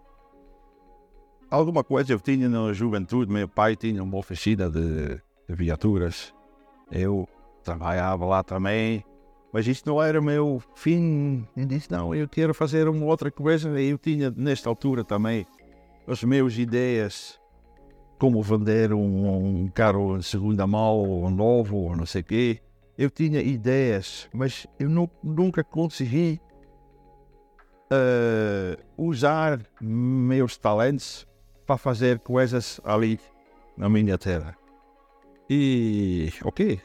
Alguma 1.51 1.83
coisa 1.83 2.13
eu 2.13 2.21
tinha 2.21 2.49
na 2.49 2.73
juventude, 2.73 3.33
meu 3.33 3.49
pai 3.49 3.75
tinha 3.75 4.03
uma 4.03 4.19
oficina 4.19 4.69
de, 4.71 5.17
de 5.49 5.55
viaturas. 5.55 6.35
Eu 6.91 7.27
trabalhava 7.63 8.27
lá 8.27 8.43
também 8.43 9.05
mas 9.53 9.67
isto 9.67 9.89
não 9.89 10.03
era 10.03 10.21
meu 10.21 10.63
fim. 10.75 11.47
Eu 11.57 11.67
disse, 11.67 11.91
não, 11.91 12.15
eu 12.15 12.29
quero 12.29 12.53
fazer 12.53 12.89
uma 12.89 13.05
outra 13.07 13.31
coisa. 13.31 13.69
Eu 13.81 13.99
tinha, 13.99 14.31
nesta 14.31 14.69
altura 14.69 15.03
também, 15.05 15.47
as 16.07 16.23
minhas 16.23 16.57
ideias, 16.59 17.38
como 18.19 18.43
vender 18.43 18.93
um, 18.93 19.63
um 19.63 19.69
carro 19.69 20.21
segunda 20.23 20.67
mão, 20.67 20.97
ou 20.97 21.31
novo, 21.31 21.77
ou 21.77 21.97
não 21.97 22.05
sei 22.05 22.21
o 22.23 22.25
quê. 22.25 22.61
Eu 22.97 23.09
tinha 23.11 23.41
ideias, 23.41 24.29
mas 24.33 24.67
eu 24.79 24.91
nunca 25.23 25.63
consegui 25.63 26.41
uh, 27.93 28.77
usar 28.97 29.61
meus 29.81 30.57
talentos 30.57 31.27
para 31.65 31.77
fazer 31.77 32.19
coisas 32.19 32.81
ali 32.85 33.21
na 33.77 33.89
minha 33.89 34.19
terra. 34.19 34.57
E, 35.49 36.33
ok, 36.45 36.81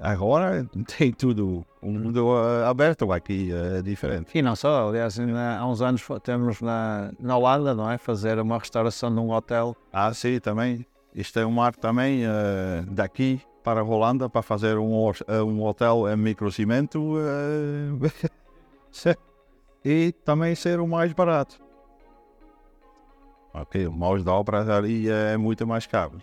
Agora 0.00 0.68
tem 0.98 1.12
tudo, 1.12 1.64
um 1.82 1.92
mundo 1.92 2.28
uh, 2.28 2.64
aberto 2.66 3.10
aqui, 3.12 3.50
uh, 3.52 3.82
diferente. 3.82 4.36
E 4.36 4.42
não 4.42 4.56
só, 4.56 4.88
aliás, 4.88 5.18
há 5.18 5.66
uns 5.66 5.80
anos 5.80 6.06
temos 6.22 6.60
na, 6.60 7.12
na 7.18 7.36
Holanda, 7.36 7.74
não 7.74 7.90
é? 7.90 7.98
Fazer 7.98 8.38
uma 8.38 8.58
restauração 8.58 9.12
de 9.12 9.20
um 9.20 9.30
hotel. 9.30 9.76
Ah, 9.92 10.12
sim, 10.12 10.38
também. 10.40 10.86
Isto 11.14 11.38
é 11.38 11.46
um 11.46 11.52
mar 11.52 11.74
também 11.76 12.26
uh, 12.26 12.84
daqui 12.90 13.40
para 13.62 13.80
a 13.80 13.84
Holanda 13.84 14.28
para 14.28 14.42
fazer 14.42 14.76
um, 14.76 15.10
um 15.46 15.62
hotel 15.62 16.08
em 16.08 16.16
microcimento 16.16 17.14
e 19.84 20.12
também 20.24 20.54
ser 20.54 20.80
o 20.80 20.86
mais 20.86 21.12
barato. 21.12 21.58
Ok, 23.54 23.86
o 23.86 23.92
mãos 23.92 24.24
de 24.24 24.28
obra 24.28 24.76
ali 24.76 25.08
é 25.08 25.36
muito 25.36 25.64
mais 25.64 25.86
caro. 25.86 26.18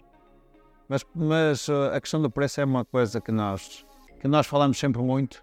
Mas, 0.92 1.06
mas 1.16 1.70
uh, 1.70 1.94
a 1.94 2.02
questão 2.02 2.22
do 2.22 2.30
preço 2.30 2.60
é 2.60 2.66
uma 2.66 2.84
coisa 2.84 3.22
que 3.22 3.32
nós, 3.32 3.86
que 4.20 4.28
nós 4.28 4.46
falamos 4.46 4.78
sempre 4.78 5.02
muito, 5.02 5.42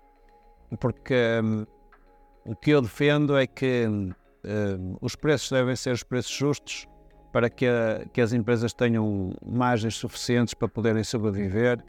porque 0.79 1.15
um, 1.43 1.65
o 2.45 2.55
que 2.55 2.71
eu 2.71 2.83
defendo 2.83 3.35
é 3.35 3.47
que 3.47 3.87
um, 3.89 4.13
os 5.01 5.17
preços 5.17 5.51
devem 5.51 5.75
ser 5.75 5.95
os 5.95 6.03
preços 6.03 6.33
justos 6.33 6.87
para 7.33 7.49
que, 7.49 7.65
a, 7.67 8.05
que 8.13 8.21
as 8.21 8.35
empresas 8.35 8.75
tenham 8.75 9.33
margens 9.43 9.95
suficientes 9.95 10.53
para 10.53 10.69
poderem 10.69 11.03
sobreviver 11.03 11.83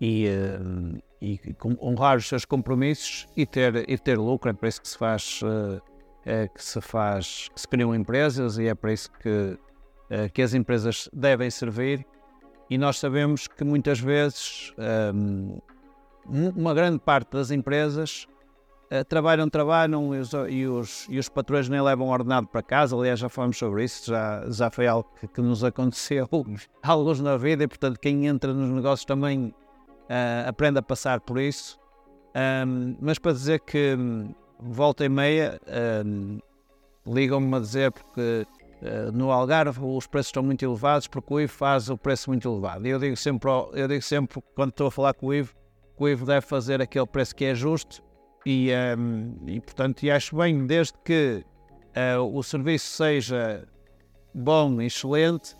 e, 0.00 0.26
uh, 0.26 1.00
e 1.22 1.38
honrar 1.80 2.16
os 2.16 2.26
seus 2.26 2.44
compromissos 2.44 3.28
e 3.36 3.46
ter, 3.46 3.88
e 3.88 3.96
ter 3.96 4.18
lucro. 4.18 4.50
É 4.50 4.52
para 4.52 4.68
isso 4.68 4.82
que 4.82 4.88
se 4.88 4.98
faz, 4.98 5.42
uh, 5.44 5.80
é 6.24 6.48
que 6.48 6.60
se 6.60 6.80
faz, 6.80 7.50
que 7.54 7.60
se 7.60 7.68
criam 7.68 7.94
empresas 7.94 8.58
e 8.58 8.66
é 8.66 8.74
para 8.74 8.92
isso 8.92 9.12
que, 9.12 9.28
uh, 9.30 10.32
que 10.34 10.42
as 10.42 10.54
empresas 10.54 11.08
devem 11.12 11.48
servir 11.48 12.04
e 12.68 12.76
nós 12.76 12.98
sabemos 12.98 13.46
que 13.46 13.64
muitas 13.64 14.00
vezes 14.00 14.72
um, 15.12 15.58
uma 16.28 16.74
grande 16.74 16.98
parte 16.98 17.30
das 17.32 17.50
empresas 17.50 18.26
uh, 18.90 19.04
trabalham, 19.04 19.48
trabalham 19.48 20.14
e 20.14 20.18
os, 20.18 20.32
e, 20.48 20.66
os, 20.66 21.06
e 21.08 21.18
os 21.18 21.28
patrões 21.28 21.68
nem 21.68 21.80
levam 21.80 22.08
ordenado 22.08 22.48
para 22.48 22.62
casa. 22.62 22.96
Aliás, 22.96 23.18
já 23.18 23.28
falamos 23.28 23.56
sobre 23.56 23.84
isso, 23.84 24.10
já, 24.10 24.44
já 24.50 24.70
foi 24.70 24.86
algo 24.86 25.08
que, 25.20 25.28
que 25.28 25.40
nos 25.40 25.62
aconteceu 25.62 26.28
alguns 26.82 27.20
na 27.20 27.36
vida 27.36 27.64
e, 27.64 27.68
portanto, 27.68 27.98
quem 28.00 28.26
entra 28.26 28.52
nos 28.52 28.70
negócios 28.70 29.04
também 29.04 29.54
uh, 30.10 30.48
aprende 30.48 30.78
a 30.78 30.82
passar 30.82 31.20
por 31.20 31.38
isso. 31.38 31.78
Um, 32.66 32.96
mas 33.00 33.18
para 33.18 33.32
dizer 33.32 33.60
que 33.60 33.94
hum, 33.98 34.34
volta 34.60 35.04
e 35.04 35.08
meia 35.08 35.58
um, 36.04 36.38
ligam-me 37.06 37.56
a 37.56 37.60
dizer 37.60 37.92
porque 37.92 38.20
eh, 38.20 38.46
no 39.12 39.30
Algarve 39.30 39.80
os 39.82 40.06
preços 40.06 40.28
estão 40.28 40.42
muito 40.42 40.64
elevados 40.64 41.06
porque 41.06 41.32
o 41.32 41.40
IVE 41.40 41.48
faz 41.48 41.88
o 41.88 41.96
preço 41.96 42.30
muito 42.30 42.48
elevado. 42.48 42.86
Eu 42.86 42.98
digo 42.98 43.16
sempre, 43.16 43.50
eu 43.74 43.88
digo 43.88 44.02
sempre 44.02 44.42
quando 44.54 44.70
estou 44.70 44.86
a 44.88 44.90
falar 44.90 45.14
com 45.14 45.26
o 45.26 45.34
IVE, 45.34 45.50
que 45.96 46.02
o 46.02 46.08
IVE 46.08 46.24
deve 46.24 46.46
fazer 46.46 46.80
aquele 46.80 47.06
preço 47.06 47.34
que 47.34 47.44
é 47.44 47.54
justo 47.54 48.02
e, 48.44 48.70
um, 48.70 48.72
ehm, 48.72 49.56
e 49.56 49.60
portanto, 49.60 50.02
e 50.02 50.10
acho 50.10 50.36
bem, 50.36 50.66
desde 50.66 50.94
que 51.04 51.44
uh, 51.96 52.22
o 52.22 52.42
serviço 52.42 52.86
seja 52.86 53.66
bom, 54.34 54.80
excelente 54.80 55.56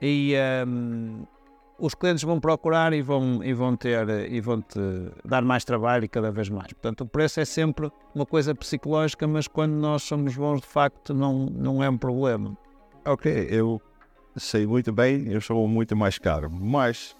e 0.00 0.34
um, 0.66 1.22
ehm, 1.22 1.33
os 1.78 1.94
clientes 1.94 2.22
vão 2.22 2.38
procurar 2.38 2.92
e 2.92 3.02
vão, 3.02 3.42
e 3.42 3.52
vão 3.52 3.76
ter 3.76 4.08
e 4.30 4.40
vão 4.40 4.60
te 4.60 4.78
dar 5.24 5.42
mais 5.42 5.64
trabalho 5.64 6.04
e 6.04 6.08
cada 6.08 6.30
vez 6.30 6.48
mais. 6.48 6.72
Portanto, 6.72 7.02
o 7.02 7.06
preço 7.06 7.40
é 7.40 7.44
sempre 7.44 7.90
uma 8.14 8.24
coisa 8.24 8.54
psicológica, 8.54 9.26
mas 9.26 9.48
quando 9.48 9.72
nós 9.72 10.02
somos 10.02 10.36
bons 10.36 10.60
de 10.60 10.66
facto 10.66 11.12
não, 11.12 11.46
não 11.46 11.82
é 11.82 11.90
um 11.90 11.98
problema. 11.98 12.56
Ok, 13.04 13.48
eu 13.50 13.80
sei 14.36 14.66
muito 14.66 14.92
bem, 14.92 15.28
eu 15.28 15.40
sou 15.40 15.66
muito 15.68 15.96
mais 15.96 16.18
caro, 16.18 16.50
mas 16.50 17.16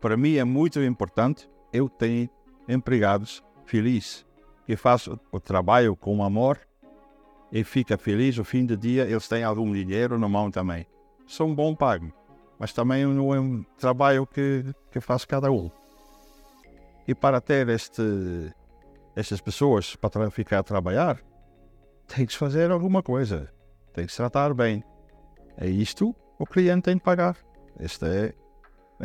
para 0.00 0.16
mim 0.16 0.36
é 0.36 0.44
muito 0.44 0.82
importante 0.82 1.48
eu 1.72 1.88
ter 1.88 2.30
empregados 2.68 3.42
felizes, 3.64 4.24
que 4.66 4.76
façam 4.76 5.18
o 5.32 5.40
trabalho 5.40 5.96
com 5.96 6.22
amor 6.22 6.58
e 7.50 7.64
fica 7.64 7.98
feliz, 7.98 8.36
no 8.36 8.44
fim 8.44 8.64
do 8.64 8.76
dia 8.76 9.04
eles 9.04 9.26
têm 9.26 9.42
algum 9.42 9.72
dinheiro 9.72 10.18
na 10.18 10.28
mão 10.28 10.50
também. 10.50 10.86
São 11.26 11.54
bom 11.54 11.74
pago 11.74 12.12
mas 12.64 12.72
também 12.72 13.04
não 13.04 13.34
é 13.34 13.38
um 13.38 13.62
trabalho 13.76 14.26
que, 14.26 14.64
que 14.90 14.98
faz 14.98 15.26
cada 15.26 15.52
um. 15.52 15.70
E 17.06 17.14
para 17.14 17.38
ter 17.38 17.68
este, 17.68 18.02
estas 19.14 19.38
pessoas 19.38 19.94
para 19.96 20.30
ficar 20.30 20.60
a 20.60 20.62
trabalhar, 20.62 21.20
tem 22.08 22.24
que 22.24 22.34
fazer 22.34 22.70
alguma 22.70 23.02
coisa, 23.02 23.52
tem 23.92 24.06
que 24.06 24.16
tratar 24.16 24.54
bem. 24.54 24.82
É 25.58 25.66
isto 25.66 26.16
o 26.38 26.46
cliente 26.46 26.84
tem 26.84 26.96
que 26.96 27.04
pagar. 27.04 27.36
Este 27.78 28.06
é, 28.06 28.34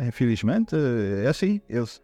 infelizmente, 0.06 0.74
é 1.22 1.28
assim. 1.28 1.60
Eles, 1.68 2.02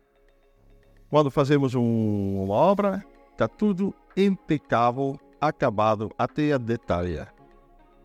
quando 1.09 1.31
fazemos 1.31 1.75
um, 1.75 2.43
uma 2.45 2.55
obra, 2.55 3.03
está 3.33 3.49
tudo 3.49 3.95
impecável, 4.15 5.19
acabado 5.41 6.11
até 6.19 6.53
a 6.53 6.59
detalhe. 6.59 7.27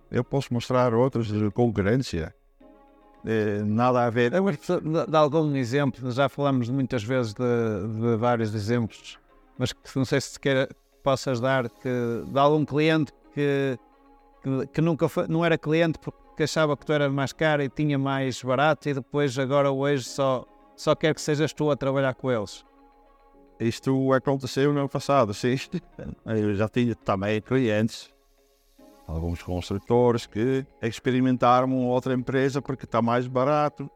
Eu 0.09 0.23
posso 0.23 0.53
mostrar 0.53 0.93
outros 0.93 1.27
de 1.27 1.51
concorrência 1.51 2.33
é, 3.25 3.63
nada 3.63 4.05
a 4.05 4.09
ver. 4.09 4.33
Eu 4.33 4.43
gosto 4.43 4.81
de, 4.81 5.15
algum 5.17 5.55
exemplo, 5.55 6.11
já 6.11 6.27
falamos 6.27 6.69
muitas 6.69 7.03
vezes 7.03 7.33
de, 7.33 7.43
de 7.99 8.15
vários 8.17 8.53
exemplos, 8.53 9.19
mas 9.57 9.71
que 9.71 9.79
não 9.95 10.05
sei 10.05 10.19
se 10.21 10.39
queira, 10.39 10.69
possas 11.03 11.39
dar 11.39 11.69
que, 11.69 11.89
de 12.27 12.39
algum 12.39 12.65
cliente 12.65 13.11
que, 13.33 13.77
que, 14.41 14.67
que, 14.67 14.81
nunca 14.81 15.07
foi, 15.07 15.27
não 15.27 15.43
era 15.43 15.57
cliente 15.57 15.99
porque 15.99 16.43
achava 16.43 16.75
que 16.75 16.85
tu 16.85 16.93
eras 16.93 17.11
mais 17.11 17.33
caro 17.33 17.61
e 17.61 17.69
tinha 17.69 17.97
mais 17.97 18.41
barato 18.41 18.89
e 18.89 18.93
depois 18.93 19.37
agora 19.37 19.71
hoje 19.71 20.03
só, 20.03 20.45
só 20.75 20.95
quer 20.95 21.13
que 21.13 21.21
sejas 21.21 21.53
tu 21.53 21.69
a 21.69 21.75
trabalhar 21.75 22.15
com 22.15 22.31
eles. 22.31 22.65
Isto 23.59 24.11
aconteceu 24.13 24.73
no 24.73 24.79
ano 24.79 24.89
passado, 24.89 25.33
sim. 25.35 25.55
Eu 26.25 26.55
já 26.55 26.67
tinha 26.67 26.95
também 26.95 27.39
clientes 27.39 28.11
alguns 29.11 29.41
construtores 29.41 30.25
que 30.25 30.65
experimentaram 30.81 31.87
outra 31.87 32.13
empresa 32.13 32.61
porque 32.61 32.85
está 32.85 33.01
mais 33.01 33.27
barato, 33.27 33.89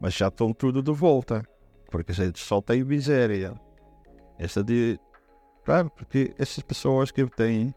mas 0.00 0.14
já 0.14 0.28
estão 0.28 0.52
tudo 0.52 0.82
de 0.82 0.92
volta, 0.92 1.42
porque 1.90 2.12
a 2.12 2.14
gente 2.14 2.38
só 2.38 2.60
tem 2.60 2.82
miséria. 2.84 3.54
Essa 4.38 4.62
de. 4.62 4.98
Claro, 5.64 5.90
porque 5.90 6.34
essas 6.38 6.62
pessoas 6.62 7.10
que 7.10 7.26
têm 7.26 7.74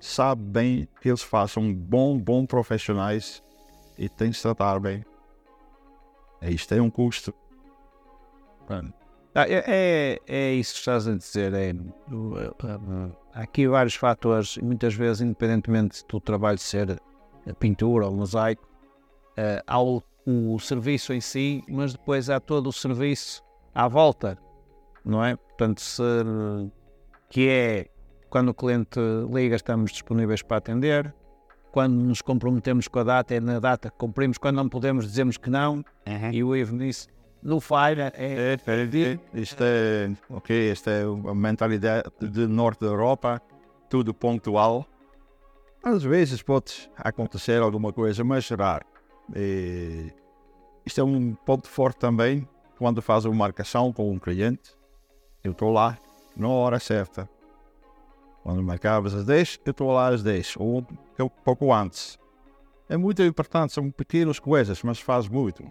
sabem 0.00 0.44
bem 0.44 0.88
que 1.00 1.08
eles 1.08 1.22
façam 1.22 1.72
bom, 1.72 2.18
bom 2.18 2.46
profissionais 2.46 3.42
e 3.98 4.08
têm 4.08 4.30
que 4.30 4.36
se 4.36 4.42
tratar 4.42 4.80
bem. 4.80 5.04
E 6.40 6.52
isto 6.52 6.68
tem 6.68 6.80
um 6.80 6.90
custo. 6.90 7.34
Ah, 9.34 9.46
é, 9.48 9.64
é, 9.66 10.20
é 10.26 10.52
isso 10.52 10.74
que 10.74 10.78
estás 10.80 11.08
a 11.08 11.14
dizer. 11.14 11.54
É, 11.54 11.72
há 13.34 13.40
aqui 13.40 13.66
vários 13.66 13.94
fatores, 13.94 14.58
muitas 14.58 14.94
vezes, 14.94 15.22
independentemente 15.22 16.04
do 16.06 16.20
trabalho 16.20 16.58
ser 16.58 17.00
pintura 17.58 18.06
ou 18.06 18.12
mosaico, 18.12 18.68
uh, 19.32 19.62
há 19.66 19.82
o, 19.82 20.02
o, 20.26 20.58
serviço 20.58 21.12
em 21.12 21.20
si, 21.20 21.64
mas 21.68 21.92
depois 21.92 22.28
há 22.28 22.38
todo 22.38 22.68
o 22.68 22.72
serviço 22.72 23.42
à 23.74 23.88
volta, 23.88 24.38
não 25.04 25.24
é? 25.24 25.34
Portanto, 25.34 25.80
se, 25.80 26.02
que 27.30 27.48
é 27.48 27.86
quando 28.28 28.50
o 28.50 28.54
cliente 28.54 29.00
liga, 29.32 29.56
estamos 29.56 29.92
disponíveis 29.92 30.42
para 30.42 30.58
atender. 30.58 31.14
Quando 31.70 31.94
nos 31.94 32.20
comprometemos 32.20 32.86
com 32.86 32.98
a 32.98 33.04
data, 33.04 33.34
é 33.34 33.40
na 33.40 33.58
data 33.58 33.90
que 33.90 33.96
cumprimos. 33.96 34.36
Quando 34.36 34.56
não 34.56 34.68
podemos, 34.68 35.06
dizemos 35.06 35.38
que 35.38 35.48
não. 35.48 35.76
Uhum. 36.06 36.30
E 36.32 36.44
o 36.44 36.54
erro 36.54 36.76
nisso 36.76 37.08
no 37.42 37.60
Fire 37.60 38.00
é. 38.00 38.12
é, 38.14 38.52
é 38.54 39.18
isto 39.34 39.62
é, 39.62 40.10
ok, 40.30 40.72
isto 40.72 40.88
é 40.88 41.02
a 41.02 41.34
mentalidade 41.34 42.08
do 42.20 42.48
norte 42.48 42.80
da 42.80 42.86
Europa, 42.86 43.42
tudo 43.90 44.14
pontual. 44.14 44.86
Às 45.82 46.04
vezes 46.04 46.40
pode 46.42 46.88
acontecer 46.96 47.60
alguma 47.60 47.92
coisa, 47.92 48.22
mas 48.22 48.48
raro. 48.48 48.86
E 49.34 50.12
isto 50.86 51.00
é 51.00 51.04
um 51.04 51.34
ponto 51.34 51.68
forte 51.68 51.98
também 51.98 52.48
quando 52.78 53.02
faz 53.02 53.24
uma 53.24 53.34
marcação 53.34 53.92
com 53.92 54.12
um 54.12 54.18
cliente. 54.18 54.72
Eu 55.42 55.50
estou 55.50 55.72
lá 55.72 55.98
na 56.36 56.48
hora 56.48 56.78
certa. 56.78 57.28
Quando 58.44 58.62
marcavas 58.62 59.14
às 59.14 59.24
10, 59.24 59.60
eu 59.64 59.70
estou 59.70 59.92
lá 59.92 60.08
às 60.08 60.22
10, 60.22 60.56
ou 60.58 60.78
um 61.18 61.28
pouco 61.44 61.72
antes. 61.72 62.18
É 62.88 62.96
muito 62.96 63.22
importante, 63.22 63.72
são 63.72 63.90
pequenas 63.90 64.38
coisas, 64.38 64.82
mas 64.82 65.00
faz 65.00 65.28
muito. 65.28 65.64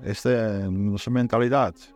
Esta 0.00 0.30
é 0.30 0.62
a 0.64 0.70
nossa 0.70 1.10
mentalidade. 1.10 1.94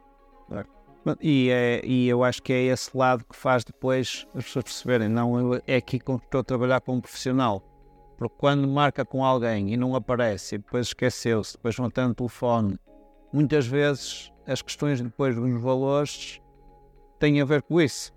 E, 1.21 1.49
é, 1.51 1.81
e 1.85 2.09
eu 2.09 2.23
acho 2.23 2.43
que 2.43 2.53
é 2.53 2.65
esse 2.65 2.95
lado 2.97 3.25
que 3.25 3.35
faz 3.35 3.65
depois 3.65 4.27
as 4.35 4.45
pessoas 4.45 4.65
perceberem, 4.65 5.09
não 5.09 5.55
é 5.67 5.77
aqui 5.77 5.99
que 5.99 6.13
estou 6.13 6.41
a 6.41 6.45
trabalhar 6.45 6.81
como 6.81 7.01
profissional. 7.01 7.63
Porque 8.19 8.35
quando 8.39 8.69
marca 8.69 9.03
com 9.05 9.25
alguém 9.25 9.73
e 9.73 9.77
não 9.79 9.95
aparece, 9.95 10.57
e 10.57 10.59
depois 10.59 10.89
esqueceu-se, 10.89 11.55
depois 11.55 11.79
não 11.79 11.89
tem 11.89 12.05
o 12.05 12.15
telefone, 12.15 12.79
muitas 13.33 13.67
vezes 13.67 14.31
as 14.47 14.61
questões 14.61 15.01
depois 15.01 15.35
dos 15.35 15.61
valores 15.63 16.41
têm 17.19 17.41
a 17.41 17.45
ver 17.47 17.63
com 17.63 17.81
isso. 17.81 18.13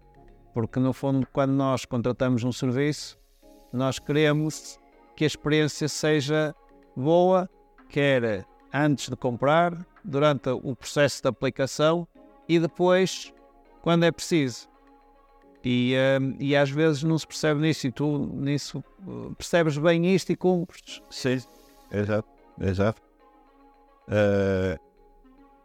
Porque 0.54 0.80
no 0.80 0.92
fundo, 0.92 1.26
quando 1.32 1.52
nós 1.52 1.86
contratamos 1.86 2.44
um 2.44 2.52
serviço, 2.52 3.18
nós 3.72 3.98
queremos 3.98 4.78
que 5.16 5.24
a 5.24 5.28
experiência 5.28 5.88
seja 5.88 6.54
boa, 6.96 7.50
quer 7.88 8.46
antes 8.74 9.10
de 9.10 9.16
comprar, 9.16 9.78
durante 10.04 10.50
o 10.50 10.76
processo 10.76 11.22
de 11.22 11.28
aplicação 11.28 12.08
e 12.48 12.60
depois, 12.60 13.34
quando 13.82 14.04
é 14.04 14.12
preciso. 14.12 14.68
E, 15.64 15.96
um, 16.20 16.36
e 16.40 16.56
às 16.56 16.70
vezes 16.70 17.04
não 17.04 17.18
se 17.18 17.26
percebe 17.26 17.62
nisso, 17.62 17.88
e 17.88 17.92
tu 17.92 18.18
nisso 18.34 18.84
uh, 19.08 19.34
percebes 19.36 19.78
bem 19.78 20.14
isto 20.14 20.32
e 20.32 20.36
cumpres. 20.36 21.02
Sim, 21.10 21.38
exato, 21.90 22.28
exato. 22.60 23.02
Uh, 24.10 24.78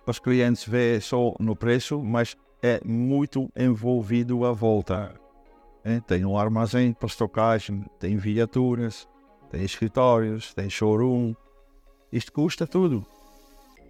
os 0.06 0.20
clientes 0.20 0.64
vê 0.66 1.00
só 1.00 1.34
no 1.40 1.56
preço, 1.56 2.00
mas 2.00 2.36
é 2.62 2.80
muito 2.84 3.50
envolvido 3.56 4.44
a 4.44 4.52
volta. 4.52 5.14
É, 5.82 6.00
tem 6.00 6.24
um 6.24 6.38
armazém 6.38 6.92
para 6.92 7.06
estocagem, 7.06 7.84
tem 7.98 8.16
viaturas, 8.16 9.08
tem 9.50 9.64
escritórios, 9.64 10.54
tem 10.54 10.70
showroom, 10.70 11.34
isto 12.12 12.32
custa 12.32 12.66
tudo. 12.66 13.06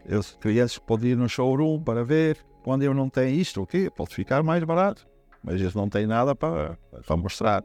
Os 0.08 0.32
clientes 0.40 0.78
podem 0.78 1.10
ir 1.10 1.16
no 1.16 1.28
showroom 1.28 1.82
para 1.82 2.04
ver. 2.04 2.38
Quando 2.62 2.82
eu 2.82 2.92
não 2.92 3.08
tenho 3.08 3.34
isto, 3.40 3.62
o 3.62 3.66
quê? 3.66 3.90
Pode 3.94 4.14
ficar 4.14 4.42
mais 4.42 4.62
barato. 4.64 5.06
Mas 5.42 5.60
eles 5.60 5.74
não 5.74 5.88
têm 5.88 6.06
nada 6.06 6.34
para, 6.34 6.78
para 7.06 7.16
mostrar. 7.16 7.62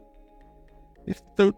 Isto 1.06 1.26
tudo 1.36 1.56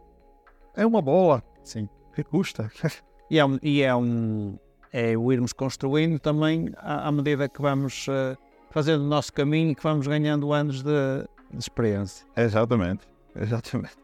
é 0.75 0.87
uma 0.87 1.03
bola. 1.03 1.43
Sim. 1.65 1.89
Que 2.15 2.23
custa. 2.23 2.71
E 3.29 3.41
é, 3.41 3.45
um, 3.45 3.59
e 3.61 3.83
é, 3.83 3.93
um, 3.93 4.57
é 4.93 5.19
o 5.19 5.33
irmos 5.33 5.53
construindo 5.53 6.17
também 6.21 6.71
à, 6.77 7.09
à 7.09 7.11
medida 7.11 7.49
que 7.49 7.61
vamos 7.61 8.07
uh, 8.07 8.39
fazendo 8.71 9.03
o 9.03 9.09
nosso 9.09 9.33
caminho 9.33 9.73
e 9.73 9.75
que 9.75 9.83
vamos 9.83 10.07
ganhando 10.07 10.53
anos 10.53 10.81
de, 10.81 11.27
de 11.51 11.59
experiência. 11.59 12.25
Exatamente. 12.37 13.05
Exatamente. 13.35 13.97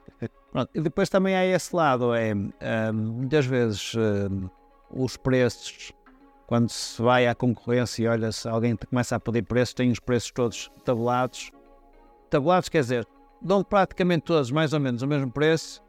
Pronto. 0.50 0.70
E 0.74 0.80
depois 0.80 1.08
também 1.08 1.36
há 1.36 1.46
esse 1.46 1.74
lado, 1.76 2.12
é 2.12 2.34
um, 2.34 2.92
muitas 2.92 3.46
vezes 3.46 3.94
um, 3.94 4.48
os 4.92 5.16
preços, 5.16 5.92
quando 6.46 6.68
se 6.68 7.00
vai 7.00 7.26
à 7.26 7.34
concorrência 7.34 8.02
e 8.04 8.08
olha 8.08 8.30
se 8.32 8.48
alguém 8.48 8.76
começa 8.76 9.16
a 9.16 9.20
pedir 9.20 9.42
preços, 9.42 9.74
tem 9.74 9.90
os 9.90 9.98
preços 9.98 10.30
todos 10.30 10.70
tabulados. 10.84 11.50
Tabulados 12.30 12.68
quer 12.68 12.80
dizer, 12.80 13.06
dão 13.40 13.64
praticamente 13.64 14.24
todos 14.24 14.50
mais 14.50 14.72
ou 14.72 14.80
menos 14.80 15.02
o 15.02 15.06
mesmo 15.06 15.30
preço 15.30 15.82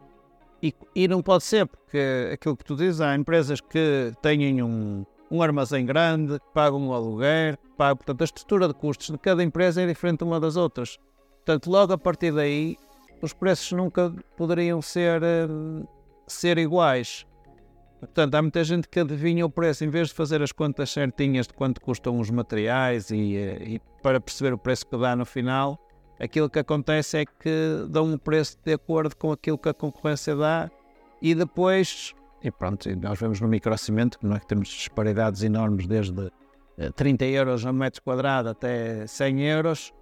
e, 0.61 0.73
e 0.95 1.07
não 1.07 1.21
pode 1.21 1.43
ser, 1.43 1.65
porque 1.67 2.31
aquilo 2.33 2.55
que 2.55 2.63
tu 2.63 2.75
dizes, 2.75 3.01
há 3.01 3.15
empresas 3.15 3.59
que 3.59 4.13
têm 4.21 4.63
um, 4.63 5.05
um 5.29 5.41
armazém 5.41 5.85
grande, 5.85 6.39
pagam 6.53 6.79
um 6.79 6.93
aluguer, 6.93 7.57
pagam, 7.75 7.97
portanto 7.97 8.21
a 8.21 8.23
estrutura 8.23 8.67
de 8.67 8.73
custos 8.73 9.09
de 9.09 9.17
cada 9.17 9.43
empresa 9.43 9.81
é 9.81 9.87
diferente 9.87 10.23
uma 10.23 10.39
das 10.39 10.55
outras. 10.55 10.97
Portanto, 11.37 11.69
logo 11.69 11.91
a 11.91 11.97
partir 11.97 12.31
daí, 12.31 12.77
os 13.21 13.33
preços 13.33 13.71
nunca 13.73 14.13
poderiam 14.37 14.81
ser, 14.81 15.21
uh, 15.21 15.87
ser 16.25 16.57
iguais. 16.57 17.25
Portanto, 18.05 18.35
há 18.35 18.41
muita 18.41 18.63
gente 18.63 18.87
que 18.87 18.99
adivinha 18.99 19.45
o 19.45 19.49
preço, 19.49 19.83
em 19.83 19.89
vez 19.89 20.09
de 20.09 20.13
fazer 20.13 20.41
as 20.41 20.51
contas 20.51 20.89
certinhas 20.91 21.47
de 21.47 21.53
quanto 21.53 21.81
custam 21.81 22.19
os 22.19 22.29
materiais 22.29 23.09
e, 23.11 23.35
eh, 23.35 23.63
e 23.63 23.81
para 24.01 24.19
perceber 24.19 24.53
o 24.53 24.57
preço 24.57 24.85
que 24.85 24.97
dá 24.97 25.15
no 25.15 25.25
final, 25.25 25.79
aquilo 26.19 26.49
que 26.49 26.59
acontece 26.59 27.17
é 27.17 27.25
que 27.25 27.85
dão 27.89 28.05
um 28.05 28.17
preço 28.17 28.57
de 28.63 28.73
acordo 28.73 29.15
com 29.15 29.31
aquilo 29.31 29.57
que 29.57 29.69
a 29.69 29.73
concorrência 29.73 30.35
dá 30.35 30.69
e 31.21 31.33
depois, 31.33 32.13
e 32.43 32.51
pronto, 32.51 32.89
nós 32.97 33.19
vemos 33.19 33.39
no 33.39 33.47
microcimento 33.47 34.19
que 34.19 34.25
nós 34.25 34.43
temos 34.45 34.67
disparidades 34.67 35.41
enormes 35.41 35.87
desde 35.87 36.31
30 36.95 37.23
eh, 37.23 37.29
euros 37.29 37.65
a 37.65 37.71
metro 37.71 38.01
quadrado 38.01 38.49
até 38.49 39.07
100 39.07 39.41
euros. 39.43 39.93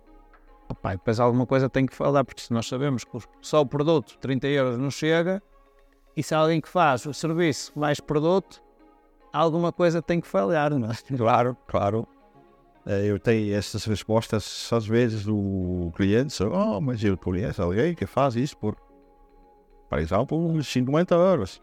Opa, 0.70 0.94
depois 0.94 1.20
alguma 1.20 1.46
coisa 1.46 1.70
tem 1.70 1.86
que 1.86 1.96
falar, 1.96 2.24
porque 2.24 2.42
se 2.42 2.52
nós 2.54 2.68
sabemos 2.68 3.04
que 3.04 3.18
só 3.42 3.62
o 3.62 3.66
produto 3.66 4.18
30 4.20 4.48
euros 4.48 4.78
não 4.78 4.90
chega, 4.90 5.44
e 6.16 6.24
se 6.24 6.36
alguém 6.36 6.60
que 6.60 6.68
faz 6.68 7.06
o 7.06 7.14
serviço 7.14 7.72
mais 7.78 8.00
produto, 8.00 8.62
alguma 9.32 9.72
coisa 9.72 10.02
tem 10.02 10.20
que 10.20 10.28
falhar, 10.28 10.72
não 10.78 10.90
é? 10.90 10.96
Claro, 11.18 11.58
claro. 11.68 12.08
Eh, 12.86 13.06
eu 13.06 13.20
tenho 13.20 13.56
essas 13.56 13.86
respostas 13.86 14.70
às 14.72 14.86
vezes 14.86 15.26
do 15.26 15.92
cliente, 15.96 16.44
oh, 16.44 16.82
mas 16.82 17.04
eu 17.04 17.18
conheço 17.18 17.62
alguém 17.62 17.94
que 17.94 18.06
faz 18.06 18.36
isso 18.36 18.58
por, 18.58 18.76
por 19.90 20.00
exemplo, 20.00 20.62
50 20.64 21.16
euros. 21.16 21.62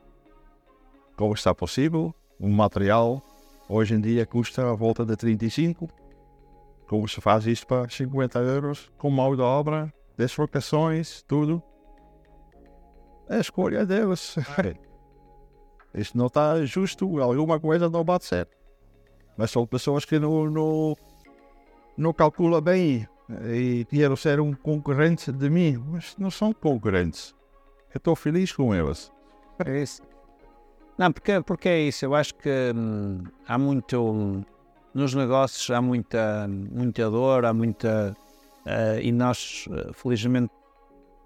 Como 1.17 1.35
está 1.35 1.55
possível? 1.55 2.15
Um 2.41 2.51
material 2.51 3.23
hoje 3.69 3.95
em 3.95 4.01
dia 4.01 4.25
custa 4.25 4.71
a 4.71 4.75
volta 4.75 5.05
de 5.05 5.17
35. 5.17 5.89
Como 6.87 7.07
se 7.07 7.21
faz 7.21 7.47
isso 7.47 7.67
para 7.67 7.89
50 7.89 8.39
euros 8.39 8.91
com 8.97 9.11
mão 9.11 9.35
de 9.35 9.43
obra, 9.43 9.93
deslocações, 10.17 11.23
tudo? 11.23 11.63
É 13.29 13.37
a 13.37 13.41
escolha 13.41 13.85
deles. 13.85 14.37
Isto 15.95 16.17
não 16.17 16.27
está 16.27 16.64
justo, 16.64 17.21
alguma 17.21 17.59
coisa 17.59 17.88
não 17.88 18.05
bate 18.05 18.27
certo. 18.27 18.57
Mas 19.37 19.51
são 19.51 19.67
pessoas 19.67 20.05
que 20.05 20.19
não, 20.19 20.51
não, 20.51 20.97
não 21.97 22.12
calculam 22.12 22.61
bem 22.61 23.07
e 23.53 23.85
querem 23.88 24.17
ser 24.17 24.41
um 24.41 24.53
concorrente 24.55 25.31
de 25.31 25.51
mim, 25.51 25.77
mas 25.77 26.17
não 26.19 26.31
são 26.31 26.53
concorrentes. 26.53 27.35
Eu 27.93 27.99
estou 27.99 28.17
feliz 28.17 28.53
com 28.53 28.75
eles. 28.75 29.12
É 29.64 29.83
isso. 29.83 30.03
Não, 30.97 31.12
porque, 31.12 31.41
porque 31.43 31.69
é 31.69 31.81
isso. 31.83 32.05
Eu 32.05 32.14
acho 32.14 32.35
que 32.35 32.73
hum, 32.75 33.23
há 33.47 33.57
muito. 33.57 34.45
Nos 34.95 35.14
negócios 35.14 35.71
há 35.71 35.81
muita, 35.81 36.49
muita 36.49 37.09
dor, 37.11 37.45
há 37.45 37.55
muita. 37.55 38.17
Uh, 38.67 39.01
e 39.01 39.12
nós, 39.12 39.67
uh, 39.69 39.93
felizmente, 39.95 40.53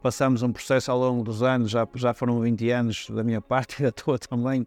passamos 0.02 0.42
um 0.42 0.52
processo 0.52 0.90
ao 0.90 0.98
longo 0.98 1.22
dos 1.22 1.42
anos, 1.42 1.70
já, 1.70 1.86
já 1.94 2.12
foram 2.12 2.40
20 2.40 2.70
anos 2.70 3.08
da 3.08 3.22
minha 3.22 3.40
parte 3.42 3.80
e 3.80 3.84
da 3.84 3.92
tua 3.92 4.18
também, 4.18 4.66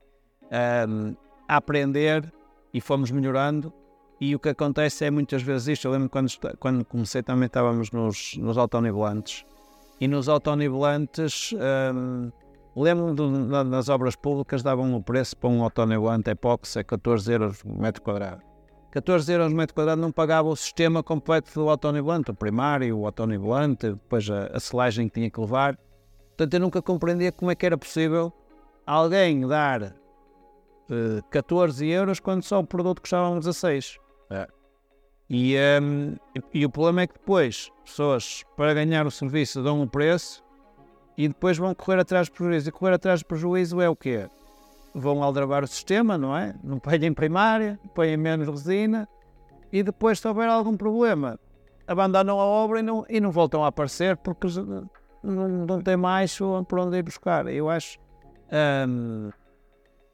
um, 0.90 1.16
a 1.48 1.58
aprender 1.58 2.32
e 2.74 2.80
fomos 2.80 3.12
melhorando. 3.12 3.72
E 4.20 4.34
o 4.34 4.40
que 4.40 4.50
acontece 4.50 5.04
é 5.04 5.12
muitas 5.12 5.42
vezes 5.42 5.68
isto. 5.68 5.88
Eu 5.88 5.92
lembro 5.92 6.10
quando, 6.10 6.32
quando 6.58 6.86
comecei 6.86 7.22
também 7.22 7.48
estávamos 7.48 7.92
nos, 7.92 8.38
nos 8.38 8.58
autonivelantes. 8.58 9.46
E 10.00 10.08
nos 10.08 10.30
autonivelantes, 10.30 11.54
um, 11.94 12.32
lembro-me 12.76 13.38
nas 13.66 13.90
obras 13.90 14.16
públicas 14.16 14.64
davam 14.64 14.96
o 14.96 15.04
preço 15.04 15.36
para 15.38 15.50
um 15.50 15.64
autonivelante 15.64 16.30
epóxi 16.30 16.80
a 16.80 16.84
14 16.84 17.32
euros 17.32 17.62
por 17.62 17.78
metro 17.78 18.02
quadrado. 18.02 18.55
14 18.96 19.30
euros 19.30 19.50
por 19.50 19.58
metro 19.58 19.76
quadrado 19.76 20.02
não 20.02 20.10
pagava 20.10 20.48
o 20.48 20.56
sistema 20.56 21.04
completo 21.04 21.54
do 21.54 21.70
autonivelante, 21.70 22.32
o 22.32 22.34
primário, 22.34 22.98
o 22.98 23.06
autonivelante, 23.06 23.90
depois 23.90 24.30
a, 24.30 24.46
a 24.54 24.60
selagem 24.62 25.10
que 25.10 25.16
tinha 25.16 25.30
que 25.30 25.38
levar. 25.38 25.78
Portanto, 26.30 26.54
eu 26.54 26.60
nunca 26.62 26.82
compreendia 26.82 27.30
como 27.30 27.52
é 27.52 27.56
que 27.56 27.66
era 27.66 27.78
possível 27.78 28.32
alguém 28.88 29.46
dar 29.46 29.84
uh, 29.84 31.18
eh, 31.18 31.22
14 31.30 31.86
euros 31.86 32.22
quando 32.22 32.44
só 32.44 32.62
o 32.62 32.66
produto 32.66 33.02
custava 33.02 33.38
16. 33.38 33.98
É. 34.30 34.48
E, 35.30 35.58
um, 35.82 36.16
e, 36.34 36.62
e 36.62 36.66
o 36.66 36.70
problema 36.70 37.02
é 37.02 37.08
que 37.08 37.16
depois 37.16 37.70
pessoas, 37.84 38.46
para 38.56 38.74
ganhar 38.74 39.06
o 39.06 39.12
serviço, 39.12 39.62
dão 39.62 39.82
um 39.82 39.88
preço 39.90 40.42
e 41.18 41.28
depois 41.28 41.58
vão 41.58 41.76
correr 41.76 42.00
atrás 42.00 42.30
do 42.30 42.34
prejuízo. 42.34 42.70
E 42.70 42.72
correr 42.72 42.94
atrás 42.94 43.20
do 43.22 43.26
prejuízo 43.26 43.82
é 43.82 43.90
o 43.90 43.96
quê? 43.96 44.30
Vão 44.98 45.22
aldrabar 45.22 45.64
o 45.64 45.68
sistema, 45.68 46.18
não 46.18 46.36
é? 46.36 46.56
Não 46.64 46.80
põem 46.80 47.14
primária, 47.14 47.78
põem 47.94 48.16
menos 48.16 48.48
resina 48.48 49.08
e 49.72 49.84
depois, 49.84 50.20
se 50.20 50.28
houver 50.28 50.48
algum 50.48 50.78
problema, 50.78 51.38
abandonam 51.86 52.40
a 52.40 52.46
obra 52.46 52.80
e 52.80 52.82
não, 52.82 53.06
e 53.10 53.20
não 53.20 53.30
voltam 53.30 53.64
a 53.64 53.68
aparecer 53.68 54.16
porque 54.16 54.48
não, 55.22 55.48
não 55.66 55.82
tem 55.82 55.98
mais 55.98 56.38
por 56.68 56.80
onde 56.80 56.98
ir 56.98 57.04
buscar. 57.04 57.48
Eu 57.48 57.70
acho 57.70 58.00
um, 58.88 59.32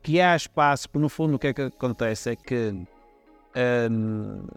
que 0.01 0.19
há 0.19 0.35
espaço, 0.35 0.89
porque 0.89 1.03
no 1.03 1.09
fundo 1.09 1.35
o 1.35 1.39
que 1.39 1.47
é 1.47 1.53
que 1.53 1.61
acontece 1.61 2.31
é 2.31 2.35
que, 2.35 2.73
um, 3.91 4.47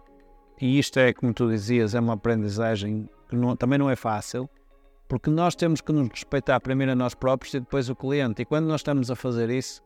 e 0.59 0.79
isto 0.79 0.99
é 0.99 1.13
como 1.13 1.33
tu 1.33 1.49
dizias, 1.49 1.93
é 1.93 1.99
uma 1.99 2.13
aprendizagem 2.13 3.07
que 3.29 3.35
não, 3.35 3.55
também 3.55 3.77
não 3.77 3.89
é 3.89 3.95
fácil, 3.95 4.49
porque 5.07 5.29
nós 5.29 5.55
temos 5.55 5.81
que 5.81 5.91
nos 5.91 6.09
respeitar 6.09 6.59
primeiro 6.59 6.93
a 6.93 6.95
nós 6.95 7.13
próprios 7.13 7.53
e 7.53 7.59
depois 7.59 7.89
o 7.89 7.95
cliente. 7.95 8.41
E 8.41 8.45
quando 8.45 8.65
nós 8.65 8.79
estamos 8.79 9.11
a 9.11 9.15
fazer 9.15 9.51
isso, 9.51 9.83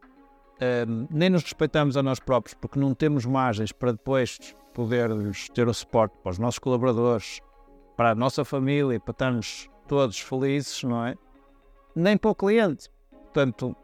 um, 0.88 1.08
nem 1.10 1.30
nos 1.30 1.44
respeitamos 1.44 1.96
a 1.96 2.04
nós 2.04 2.20
próprios, 2.20 2.54
porque 2.54 2.80
não 2.80 2.94
temos 2.94 3.26
margens 3.26 3.72
para 3.72 3.92
depois 3.92 4.38
podermos 4.74 5.50
ter 5.50 5.68
o 5.68 5.74
suporte 5.74 6.18
para 6.22 6.32
os 6.32 6.40
nossos 6.40 6.60
colaboradores, 6.60 7.40
para 7.96 8.12
a 8.12 8.16
nossa 8.16 8.44
família, 8.46 9.00
para 9.00 9.12
estarmos 9.12 9.70
todos 9.88 10.20
felizes, 10.20 10.84
não 10.84 11.06
é? 11.06 11.16
Nem 11.96 12.18
para 12.18 12.32
o 12.32 12.36
cliente. 12.36 12.90
Portanto, 13.12 13.76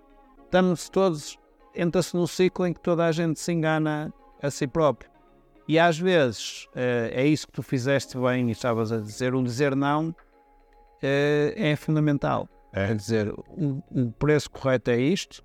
estamos 0.43 0.89
todos, 0.89 1.37
entra-se 1.73 2.15
num 2.15 2.27
ciclo 2.27 2.65
em 2.65 2.73
que 2.73 2.79
toda 2.79 3.05
a 3.05 3.11
gente 3.11 3.39
se 3.39 3.51
engana 3.51 4.13
a 4.41 4.49
si 4.49 4.67
próprio. 4.67 5.09
E 5.67 5.79
às 5.79 5.97
vezes 5.97 6.67
eh, 6.75 7.09
é 7.11 7.25
isso 7.25 7.47
que 7.47 7.53
tu 7.53 7.63
fizeste 7.63 8.17
bem 8.17 8.47
e 8.47 8.51
estavas 8.51 8.91
a 8.91 8.99
dizer, 8.99 9.33
um 9.33 9.43
dizer 9.43 9.75
não 9.75 10.15
eh, 11.01 11.53
é 11.57 11.75
fundamental. 11.75 12.47
É. 12.71 12.87
Quer 12.87 12.95
dizer, 12.95 13.33
o 13.33 14.11
preço 14.19 14.51
correto 14.51 14.91
é 14.91 14.99
isto, 14.99 15.43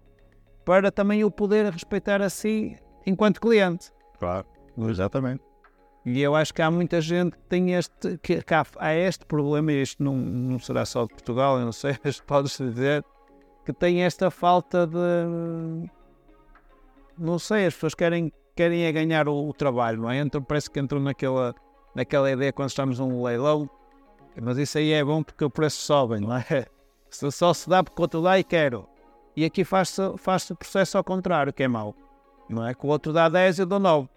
para 0.65 0.91
também 0.91 1.25
o 1.25 1.31
poder 1.31 1.73
respeitar 1.73 2.21
a 2.23 2.31
si 2.31 2.77
enquanto 3.07 3.41
cliente. 3.41 3.91
Claro, 4.19 4.47
exatamente. 4.79 5.43
E 6.05 6.21
eu 6.21 6.35
acho 6.35 6.55
que 6.55 6.63
há 6.63 6.71
muita 6.71 7.01
gente 7.01 7.37
que 7.37 7.45
tem 7.45 7.75
este, 7.75 8.17
que, 8.19 8.43
que 8.43 8.55
há, 8.55 8.65
há, 8.79 8.95
este 8.95 9.27
problema, 9.27 9.73
e 9.73 9.83
isto 9.83 10.03
não, 10.03 10.17
não 10.17 10.59
será 10.59 10.85
só 10.87 11.03
de 11.03 11.11
Portugal, 11.11 11.59
eu 11.59 11.65
não 11.67 11.73
sei, 11.73 11.97
mas 12.03 12.21
pode-se 12.21 12.65
dizer, 12.65 13.05
que 13.65 13.73
tem 13.73 14.03
esta 14.03 14.31
falta 14.31 14.87
de. 14.87 15.89
Não 17.19 17.39
sei, 17.39 17.67
as 17.67 17.75
pessoas 17.75 17.95
querem, 17.95 18.33
querem 18.57 18.85
é 18.85 18.93
ganhar 18.93 19.29
o, 19.29 19.49
o 19.49 19.53
trabalho, 19.53 20.01
não 20.01 20.11
é? 20.11 20.21
Entram, 20.21 20.43
parece 20.43 20.71
que 20.71 20.81
entram 20.81 21.01
naquela, 21.01 21.55
naquela 21.95 22.31
ideia 22.31 22.53
quando 22.53 22.71
estamos 22.71 22.99
num 22.99 23.23
leilão, 23.23 23.69
mas 24.41 24.57
isso 24.57 24.79
aí 24.79 24.93
é 24.93 25.05
bom 25.05 25.23
porque 25.23 25.45
o 25.45 25.51
preço 25.51 25.83
sobe, 25.83 26.19
não 26.19 26.35
é? 26.35 26.67
Só 27.11 27.53
se 27.53 27.69
dá 27.69 27.83
porque 27.83 28.01
o 28.01 28.05
outro 28.05 28.23
dá 28.23 28.39
e 28.39 28.45
quero. 28.45 28.89
E 29.37 29.45
aqui 29.45 29.65
faz-se 29.65 30.03
faz 30.19 30.51
o 30.51 30.57
processo 30.57 30.99
ao 30.99 31.05
contrário, 31.05 31.53
que 31.53 31.63
é 31.63 31.69
mau. 31.69 31.95
Não 32.49 32.67
é? 32.67 32.75
Que 32.75 32.85
o 32.85 32.89
outro 32.89 33.13
dá 33.13 33.29
10 33.29 33.59
e 33.59 33.63
eu 33.63 33.67
dou 33.67 33.79
9. 33.79 34.09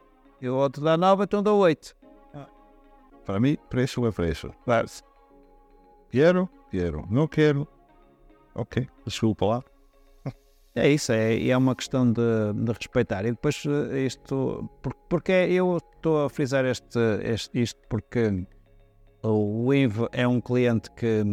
E 0.41 0.49
o 0.49 0.56
outro 0.56 0.84
dá 0.84 0.97
9, 0.97 1.23
então 1.23 1.43
dou 1.43 1.60
8. 1.60 1.95
Para 3.26 3.39
mim, 3.39 3.58
preço 3.69 4.06
é 4.06 4.12
preço. 4.12 4.52
Claro. 4.65 4.88
Quero, 6.10 6.49
quero. 6.69 7.06
Não 7.10 7.28
quero. 7.28 7.67
Ok, 8.54 8.88
desculpa 9.06 9.45
lá. 9.45 9.63
É 10.76 10.89
isso, 10.89 11.12
é, 11.12 11.47
é 11.47 11.56
uma 11.56 11.76
questão 11.76 12.12
de, 12.12 12.21
de 12.56 12.71
respeitar. 12.71 13.26
E 13.26 13.32
depois 13.32 13.63
eh, 13.65 14.06
isto, 14.06 14.67
porque 15.08 15.32
eu 15.32 15.78
estou 15.78 16.26
a 16.26 16.30
frisar 16.30 16.65
este, 16.65 16.99
este, 17.23 17.62
isto 17.62 17.80
porque 17.88 18.45
o 19.23 19.71
IVE 19.71 20.08
é 20.12 20.28
um 20.28 20.41
cliente 20.41 20.89
que, 20.91 21.23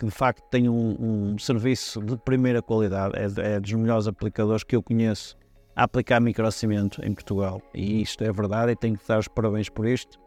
que 0.00 0.06
de 0.06 0.10
facto 0.10 0.42
tem 0.48 0.66
um, 0.66 0.96
um 0.98 1.38
serviço 1.38 2.00
de 2.00 2.16
primeira 2.16 2.62
qualidade, 2.62 3.12
é, 3.18 3.54
é, 3.54 3.60
dos 3.60 3.70
melhores 3.74 4.08
aplicadores 4.08 4.64
que 4.64 4.74
eu 4.74 4.82
conheço 4.82 5.36
a 5.76 5.82
aplicar 5.82 6.18
microcimento 6.20 7.04
em 7.04 7.12
Portugal. 7.12 7.60
E 7.74 8.00
isto 8.00 8.24
é 8.24 8.32
verdade 8.32 8.72
e 8.72 8.76
tenho 8.76 8.96
que 8.96 9.06
dar 9.06 9.18
os 9.18 9.28
parabéns 9.28 9.68
por 9.68 9.86
isto. 9.86 10.18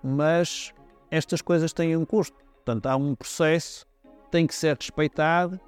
Mas 0.00 0.72
estas 1.10 1.42
coisas 1.42 1.72
têm 1.72 1.96
um 1.96 2.04
custo. 2.04 2.36
Portanto, 2.64 2.86
há 2.86 2.94
um 2.94 3.16
processo, 3.16 3.84
tem 4.30 4.46
que 4.46 4.54
ser 4.54 4.76
respeitado 4.76 5.58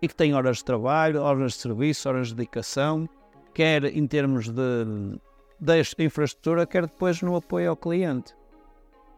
e 0.00 0.06
que 0.06 0.14
tem 0.14 0.32
horas 0.32 0.58
de 0.58 0.64
trabalho, 0.64 1.20
horas 1.20 1.54
de 1.54 1.58
serviço, 1.58 2.08
horas 2.08 2.28
de 2.28 2.36
dedicação, 2.36 3.08
quer 3.52 3.86
em 3.86 4.06
termos 4.06 4.48
de, 4.48 4.84
de 5.60 6.04
infraestrutura, 6.04 6.64
quer 6.64 6.86
depois 6.86 7.20
no 7.22 7.34
apoio 7.34 7.70
ao 7.70 7.76
cliente. 7.76 8.36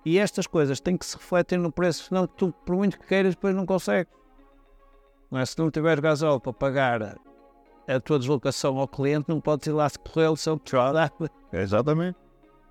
E 0.05 0.19
estas 0.19 0.47
coisas 0.47 0.81
têm 0.81 0.97
que 0.97 1.05
se 1.05 1.17
refletir 1.17 1.59
no 1.59 1.71
preço, 1.71 2.05
senão 2.05 2.27
tu, 2.27 2.53
por 2.65 2.77
muito 2.77 2.99
que 2.99 3.07
queiras, 3.07 3.35
depois 3.35 3.55
não 3.55 3.67
consegues. 3.67 4.13
Não 5.31 5.39
é? 5.39 5.45
Se 5.45 5.59
não 5.59 5.71
tiveres 5.71 6.01
gasóleo 6.01 6.41
para 6.41 6.53
pagar 6.53 7.19
a 7.87 8.01
tua 8.01 8.19
deslocação 8.19 8.79
ao 8.79 8.89
cliente, 8.89 9.29
não 9.29 9.41
podes 9.41 9.67
ir 9.67 9.73
lá 9.73 9.89
se 9.89 9.99
correr 9.99 10.35
se 10.37 10.49
ele 10.49 10.61
Exatamente. 11.53 12.19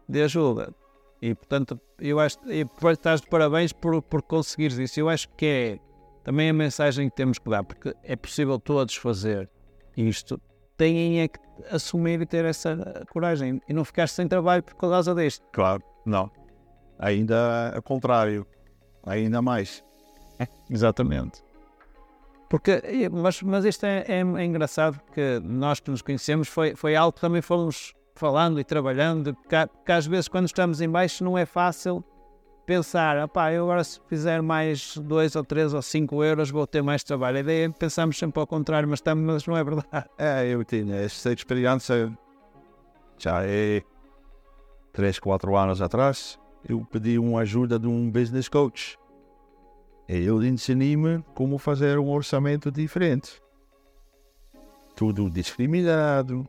De 0.08 0.24
ajuda. 0.24 0.74
E 1.22 1.36
portanto, 1.36 1.80
eu 2.00 2.20
acho 2.20 2.38
e 2.48 2.66
estás 2.92 3.22
de 3.22 3.28
parabéns 3.28 3.74
por, 3.74 4.02
por 4.02 4.22
conseguires 4.22 4.78
isso. 4.78 5.00
Eu 5.00 5.10
acho 5.10 5.30
que 5.30 5.46
é 5.46 5.80
também 6.24 6.50
a 6.50 6.54
mensagem 6.54 7.10
que 7.10 7.16
temos 7.16 7.38
que 7.38 7.50
dar, 7.50 7.64
porque 7.64 7.94
é 8.04 8.16
possível 8.16 8.58
todos 8.58 8.96
fazer 8.96 9.50
isto. 9.96 10.42
Têm 10.78 11.22
é 11.22 11.28
que 11.28 11.40
assumir 11.70 12.22
e 12.22 12.26
ter 12.26 12.46
essa 12.46 13.06
coragem 13.12 13.62
e 13.68 13.74
não 13.74 13.84
ficar 13.84 14.08
sem 14.08 14.28
trabalho 14.28 14.64
por 14.64 14.76
causa 14.76 15.14
disto. 15.14 15.46
Claro, 15.52 15.84
não 16.06 16.32
ainda 17.00 17.74
ao 17.76 17.82
contrário, 17.82 18.46
ainda 19.06 19.42
mais. 19.42 19.84
Exatamente. 20.70 21.42
Porque, 22.50 22.82
mas, 23.12 23.42
mas 23.42 23.64
isto 23.64 23.86
é, 23.86 24.04
é, 24.08 24.20
é, 24.20 24.44
engraçado 24.46 25.00
que 25.14 25.40
nós 25.44 25.80
que 25.80 25.92
nos 25.92 26.02
conhecemos 26.02 26.48
foi, 26.48 26.76
foi 26.76 26.96
algo 26.96 27.14
que 27.14 27.22
também 27.22 27.42
fomos 27.42 27.94
falando 28.16 28.60
e 28.60 28.64
trabalhando, 28.64 29.36
porque, 29.36 29.56
porque 29.68 29.92
às 29.92 30.06
vezes 30.06 30.28
quando 30.28 30.48
estamos 30.48 30.82
em 30.82 30.90
baixo 30.90 31.24
não 31.24 31.38
é 31.38 31.46
fácil 31.46 32.04
pensar, 32.66 33.24
opá, 33.24 33.52
eu 33.52 33.64
agora 33.64 33.84
se 33.84 34.00
fizer 34.08 34.42
mais 34.42 34.98
2 34.98 35.36
ou 35.36 35.44
3 35.44 35.74
ou 35.74 35.82
5 35.82 36.24
euros 36.24 36.50
vou 36.50 36.68
ter 36.68 36.82
mais 36.82 37.04
trabalho. 37.04 37.38
A 37.38 37.40
ideia 37.40 37.66
é 37.68 37.70
pensamos 37.70 38.18
sempre 38.18 38.40
ao 38.40 38.48
contrário, 38.48 38.90
mas, 38.90 38.98
estamos, 38.98 39.24
mas 39.24 39.46
não 39.46 39.56
é 39.56 39.64
verdade. 39.64 40.10
É, 40.18 40.48
eu 40.48 40.64
tinha 40.66 40.96
essa 40.96 41.32
experiência 41.32 42.12
já 43.18 43.44
é 43.44 43.84
3, 44.92 45.20
4 45.20 45.56
anos 45.56 45.82
atrás 45.82 46.40
eu 46.68 46.86
pedi 46.86 47.18
uma 47.18 47.42
ajuda 47.42 47.80
de 47.80 47.88
um 47.88 48.10
business 48.10 48.48
coach. 48.48 48.98
Ele 50.08 50.48
ensinou-me 50.48 51.24
como 51.36 51.58
fazer 51.58 52.00
um 52.00 52.10
orçamento 52.10 52.72
diferente. 52.72 53.42
Tudo 54.96 55.30
discriminado, 55.30 56.48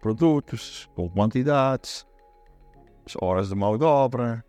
produtos 0.00 0.88
com 0.94 1.08
quantidades, 1.08 2.06
horas 3.20 3.48
de 3.48 3.54
mão 3.54 3.76
de 3.78 3.84
obra, 3.84 4.44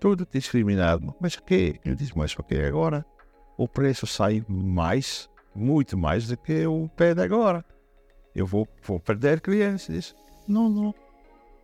tudo 0.00 0.26
discriminado. 0.30 1.14
Mas 1.20 1.36
que? 1.36 1.78
Eu 1.84 1.94
disse, 1.94 2.16
mas 2.16 2.34
porque 2.34 2.56
agora 2.56 3.04
o 3.56 3.68
preço 3.68 4.06
sai 4.06 4.44
mais, 4.48 5.28
muito 5.54 5.96
mais 5.96 6.26
do 6.26 6.36
que 6.36 6.66
o 6.66 6.88
pé 6.96 7.14
de 7.14 7.22
agora. 7.22 7.64
Eu 8.34 8.46
vou, 8.46 8.66
vou 8.82 8.98
perder 8.98 9.40
clientes. 9.40 9.86
Disse, 9.86 10.14
não, 10.48 10.68
não, 10.68 10.94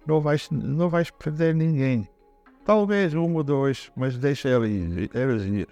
não 0.06 0.20
vais, 0.20 0.48
não 0.50 0.88
vais 0.88 1.10
perder 1.10 1.54
ninguém. 1.54 2.08
Talvez 2.64 3.14
um 3.14 3.34
ou 3.34 3.42
dois, 3.42 3.90
mas 3.96 4.18
deixa 4.18 4.48
ele 4.48 4.68
ir. 4.68 5.68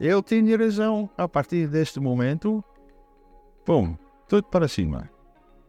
Ele 0.00 0.22
tinha 0.22 0.56
razão. 0.56 1.10
A 1.16 1.28
partir 1.28 1.66
deste 1.66 1.98
momento, 2.00 2.64
pum, 3.64 3.96
tudo 4.28 4.44
para 4.44 4.68
cima. 4.68 5.10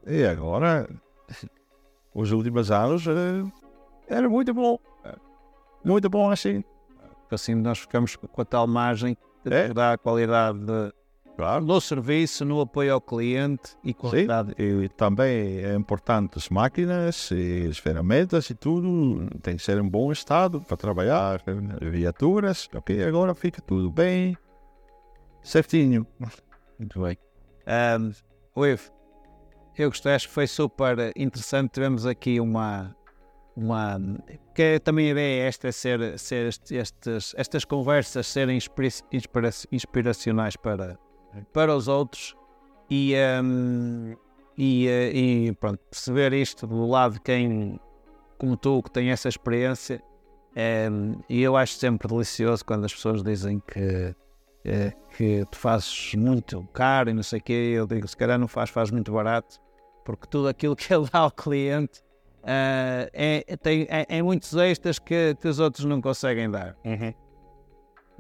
E 0.06 0.24
agora, 0.26 0.90
os 2.14 2.32
últimos 2.32 2.72
anos, 2.72 3.06
eh, 3.08 3.44
era 4.08 4.30
muito 4.30 4.54
bom. 4.54 4.80
Muito 5.84 6.10
bom 6.10 6.30
assim. 6.30 6.64
Assim 7.30 7.56
nós 7.56 7.80
ficamos 7.80 8.16
com 8.16 8.42
a 8.42 8.46
tal 8.46 8.68
margem 8.68 9.18
de 9.44 9.54
é? 9.54 9.72
a 9.94 9.98
qualidade 9.98 10.60
de, 10.60 10.94
Claro. 11.38 11.64
No 11.64 11.80
serviço, 11.80 12.44
no 12.44 12.60
apoio 12.60 12.96
ao 12.96 13.00
cliente 13.00 13.78
e 13.84 13.94
qualidade. 13.94 14.56
Sim, 14.58 14.82
e 14.82 14.90
também 14.90 15.60
é 15.60 15.76
importante 15.76 16.36
as 16.36 16.50
máquinas 16.50 17.30
e 17.32 17.68
as 17.70 17.78
ferramentas 17.78 18.50
e 18.50 18.56
tudo 18.56 19.30
tem 19.44 19.56
que 19.56 19.62
ser 19.62 19.78
em 19.78 19.88
bom 19.88 20.12
estado 20.12 20.60
para 20.60 20.76
trabalhar, 20.76 21.44
viaturas, 21.80 22.68
ok? 22.74 23.04
Agora 23.04 23.36
fica 23.36 23.62
tudo 23.62 23.92
bem, 23.92 24.36
certinho. 25.44 26.08
Muito 26.80 27.00
bem. 27.00 27.16
Um, 27.68 28.12
Uiv, 28.60 28.90
eu 29.78 29.90
gostei, 29.90 30.14
acho 30.16 30.28
que 30.28 30.34
foi 30.34 30.48
super 30.48 31.14
interessante. 31.16 31.74
Tivemos 31.74 32.08
aqui 32.08 32.40
uma. 32.40 32.96
uma 33.56 34.00
que 34.56 34.80
também 34.80 35.10
a 35.10 35.12
ideia 35.12 35.44
é 35.44 35.48
esta, 35.48 35.68
é 35.68 35.72
ser, 35.72 36.18
ser 36.18 36.48
estes, 36.48 37.36
estas 37.38 37.64
conversas 37.64 38.26
serem 38.26 38.58
inspira, 38.58 38.88
inspira, 39.12 39.50
inspiracionais 39.72 40.56
para, 40.56 40.98
para 41.54 41.76
os 41.76 41.88
outros 41.88 42.36
e, 42.90 43.14
um, 43.44 44.16
e, 44.58 44.88
eh, 44.88 45.12
e 45.14 45.52
pronto, 45.54 45.80
perceber 45.90 46.34
isto 46.34 46.66
do 46.66 46.86
lado 46.88 47.16
de 47.16 47.22
quem 47.22 47.80
como 48.38 48.56
tu, 48.56 48.82
que 48.84 48.92
tem 48.92 49.10
essa 49.10 49.28
experiência. 49.28 50.02
É, 50.56 50.88
e 51.30 51.42
eu 51.42 51.56
acho 51.56 51.74
sempre 51.74 52.08
delicioso 52.08 52.66
quando 52.66 52.86
as 52.86 52.94
pessoas 52.94 53.22
dizem 53.22 53.62
que, 53.68 54.16
é, 54.66 54.92
que 55.16 55.46
tu 55.52 55.58
fazes 55.58 56.16
muito 56.16 56.64
caro 56.74 57.10
e 57.10 57.14
não 57.14 57.24
sei 57.24 57.40
o 57.40 57.44
quê. 57.44 57.74
Eu 57.76 57.86
digo, 57.86 58.08
se 58.08 58.18
calhar 58.18 58.40
não 58.40 58.48
faz, 58.48 58.70
faz 58.70 58.90
muito 58.90 59.12
barato, 59.12 59.60
porque 60.06 60.28
tudo 60.28 60.48
aquilo 60.48 60.76
que 60.76 60.94
ele 60.94 61.08
dá 61.12 61.20
ao 61.20 61.32
cliente 61.32 62.00
uh, 62.44 63.10
é, 63.14 63.44
tem, 63.62 63.88
é, 63.90 64.06
é, 64.10 64.22
muitos 64.22 64.56
extras 64.56 64.98
que, 64.98 65.36
que 65.36 65.48
os 65.48 65.60
outros 65.60 65.86
não 65.86 66.02
conseguem 66.02 66.50
dar. 66.50 66.76
Uhum. 66.84 67.14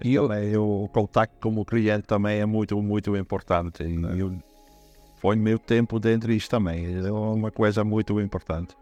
E 0.03 0.13
eu, 0.13 0.29
o 0.63 0.87
contacto 0.89 1.35
com 1.39 1.59
o 1.59 1.65
cliente 1.65 2.03
também 2.03 2.39
é 2.39 2.45
muito, 2.45 2.79
muito 2.81 3.15
importante. 3.15 3.83
E 3.83 4.19
eu 4.19 4.37
ponho 5.21 5.41
meu 5.41 5.57
tempo 5.57 5.99
dentro 5.99 6.31
disto 6.31 6.51
também. 6.51 6.85
É 7.05 7.11
uma 7.11 7.51
coisa 7.51 7.83
muito 7.83 8.19
importante. 8.21 8.75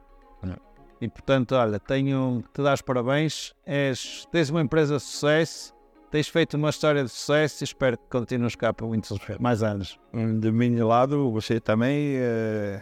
E 1.01 1.10
portanto, 1.10 1.56
olha, 1.56 1.80
tenho 1.80 2.43
te 2.54 2.62
dar 2.62 2.73
os 2.73 2.82
parabéns. 2.82 3.54
És, 3.65 4.28
tens 4.32 4.49
uma 4.49 4.62
empresa 4.62 4.97
de 4.97 5.04
sucesso, 5.04 5.73
tens 6.10 6.28
feito 6.28 6.56
uma 6.56 6.69
história 6.69 7.04
de 7.04 7.10
sucesso 7.10 7.63
e 7.63 7.65
espero 7.65 7.97
que 7.97 8.06
continues 8.10 8.56
cá 8.56 8.73
por 8.73 8.88
muitos 8.88 9.17
mais 9.39 9.62
anos. 9.63 9.99
De 10.39 10.51
meu 10.51 10.88
lado, 10.88 11.32
você 11.32 11.60
também 11.60 12.15
é, 12.15 12.82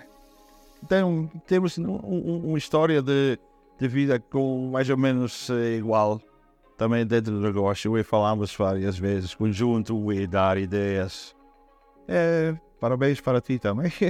tem 0.88 1.30
temos 1.48 1.78
um, 1.78 2.00
um, 2.04 2.42
uma 2.50 2.58
história 2.58 3.02
de, 3.02 3.40
de 3.80 3.88
vida 3.88 4.20
com 4.20 4.70
mais 4.72 4.90
ou 4.90 4.98
menos 4.98 5.50
eh, 5.50 5.78
igual 5.78 6.22
também 6.84 7.06
dentro 7.06 7.32
do 7.32 7.40
negócio 7.40 7.98
e 7.98 8.04
falamos 8.04 8.54
várias 8.54 8.98
vezes 8.98 9.34
conjunto 9.34 10.12
e 10.12 10.28
dar 10.28 10.58
ideias. 10.58 11.34
É, 12.10 12.54
parabéns 12.78 13.22
para 13.22 13.40
ti 13.40 13.58
também. 13.58 13.92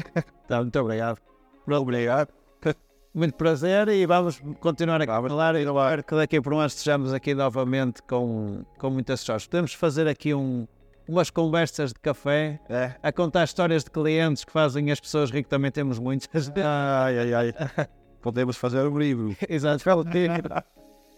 Tá, 0.48 0.58
muito 0.58 0.78
obrigado. 0.78 1.20
Obrigado. 1.66 2.28
Muito 3.14 3.36
prazer 3.36 3.88
e 3.88 4.06
vamos 4.06 4.42
continuar 4.60 5.02
a 5.02 5.06
falar 5.06 5.56
e 5.56 5.64
espero 5.64 6.04
que 6.04 6.16
daqui 6.16 6.42
por 6.42 6.54
um 6.54 6.58
ano 6.58 6.68
estejamos 6.68 7.14
aqui 7.14 7.34
novamente 7.34 8.04
com, 8.04 8.66
com 8.78 8.90
muitas 8.90 9.22
histórias. 9.22 9.48
Podemos 9.48 9.74
fazer 9.74 10.06
aqui 10.06 10.34
um, 10.34 10.68
umas 11.08 11.30
conversas 11.30 11.94
de 11.94 12.00
café 12.02 12.60
é. 12.70 12.96
a 13.02 13.12
contar 13.12 13.46
histórias 13.46 13.86
de 13.86 13.92
clientes 13.92 14.44
que 14.44 14.52
fazem 14.52 14.92
as 14.92 15.00
pessoas 15.00 15.32
que 15.32 15.44
também 15.44 15.72
temos 15.72 15.98
muitas. 15.98 16.52
Ai, 16.58 17.20
ai, 17.20 17.34
ai. 17.34 17.88
Podemos 18.22 18.58
fazer 18.58 18.86
um 18.86 18.98
livro. 18.98 19.34
Exato, 19.48 19.82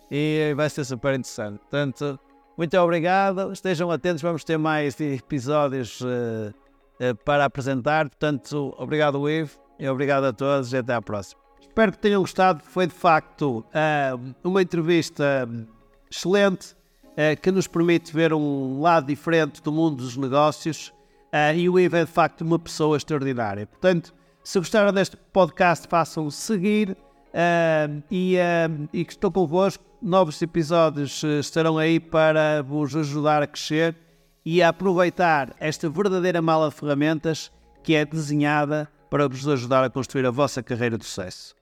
e 0.09 0.53
vai 0.55 0.69
ser 0.69 0.85
super 0.85 1.13
interessante. 1.13 1.59
Portanto, 1.59 2.19
muito 2.57 2.77
obrigado. 2.77 3.51
Estejam 3.51 3.91
atentos, 3.91 4.21
vamos 4.21 4.43
ter 4.43 4.57
mais 4.57 4.99
episódios 5.01 5.99
uh, 6.01 6.53
uh, 7.01 7.15
para 7.25 7.45
apresentar. 7.45 8.07
Portanto, 8.09 8.73
obrigado, 8.77 9.29
Ivo, 9.29 9.59
e 9.77 9.87
obrigado 9.89 10.23
a 10.23 10.33
todos 10.33 10.71
e 10.71 10.77
até 10.77 10.93
à 10.93 11.01
próxima. 11.01 11.41
Espero 11.59 11.91
que 11.91 11.97
tenham 11.97 12.21
gostado. 12.21 12.63
Foi 12.63 12.87
de 12.87 12.93
facto 12.93 13.59
uh, 13.59 14.35
uma 14.43 14.61
entrevista 14.61 15.47
excelente 16.09 16.75
que 17.41 17.49
nos 17.49 17.65
permite 17.65 18.11
ver 18.13 18.33
um 18.33 18.81
lado 18.81 19.07
diferente 19.07 19.63
do 19.63 19.71
mundo 19.71 20.03
dos 20.03 20.17
negócios. 20.17 20.93
e 21.55 21.69
o 21.69 21.79
Ivo 21.79 21.95
é 21.95 22.03
de 22.03 22.11
facto 22.11 22.41
uma 22.41 22.59
pessoa 22.59 22.97
extraordinária. 22.97 23.65
Portanto, 23.65 24.13
se 24.43 24.59
gostaram 24.59 24.91
deste 24.91 25.15
podcast, 25.31 25.87
façam 25.87 26.29
seguir 26.29 26.97
Uh, 27.35 28.01
e, 28.09 28.37
uh, 28.37 28.89
e 28.93 29.03
que 29.03 29.11
estou 29.11 29.29
convosco. 29.29 29.83
Novos 30.01 30.41
episódios 30.41 31.21
uh, 31.21 31.39
estarão 31.39 31.77
aí 31.77 31.99
para 31.99 32.63
vos 32.63 32.95
ajudar 32.95 33.43
a 33.43 33.47
crescer 33.47 33.93
e 34.45 34.63
a 34.63 34.69
aproveitar 34.69 35.53
esta 35.59 35.89
verdadeira 35.89 36.41
mala 36.41 36.69
de 36.69 36.75
ferramentas 36.75 37.51
que 37.83 37.93
é 37.93 38.05
desenhada 38.05 38.89
para 39.09 39.27
vos 39.27 39.45
ajudar 39.49 39.83
a 39.83 39.89
construir 39.89 40.25
a 40.25 40.31
vossa 40.31 40.63
carreira 40.63 40.97
de 40.97 41.03
sucesso. 41.03 41.53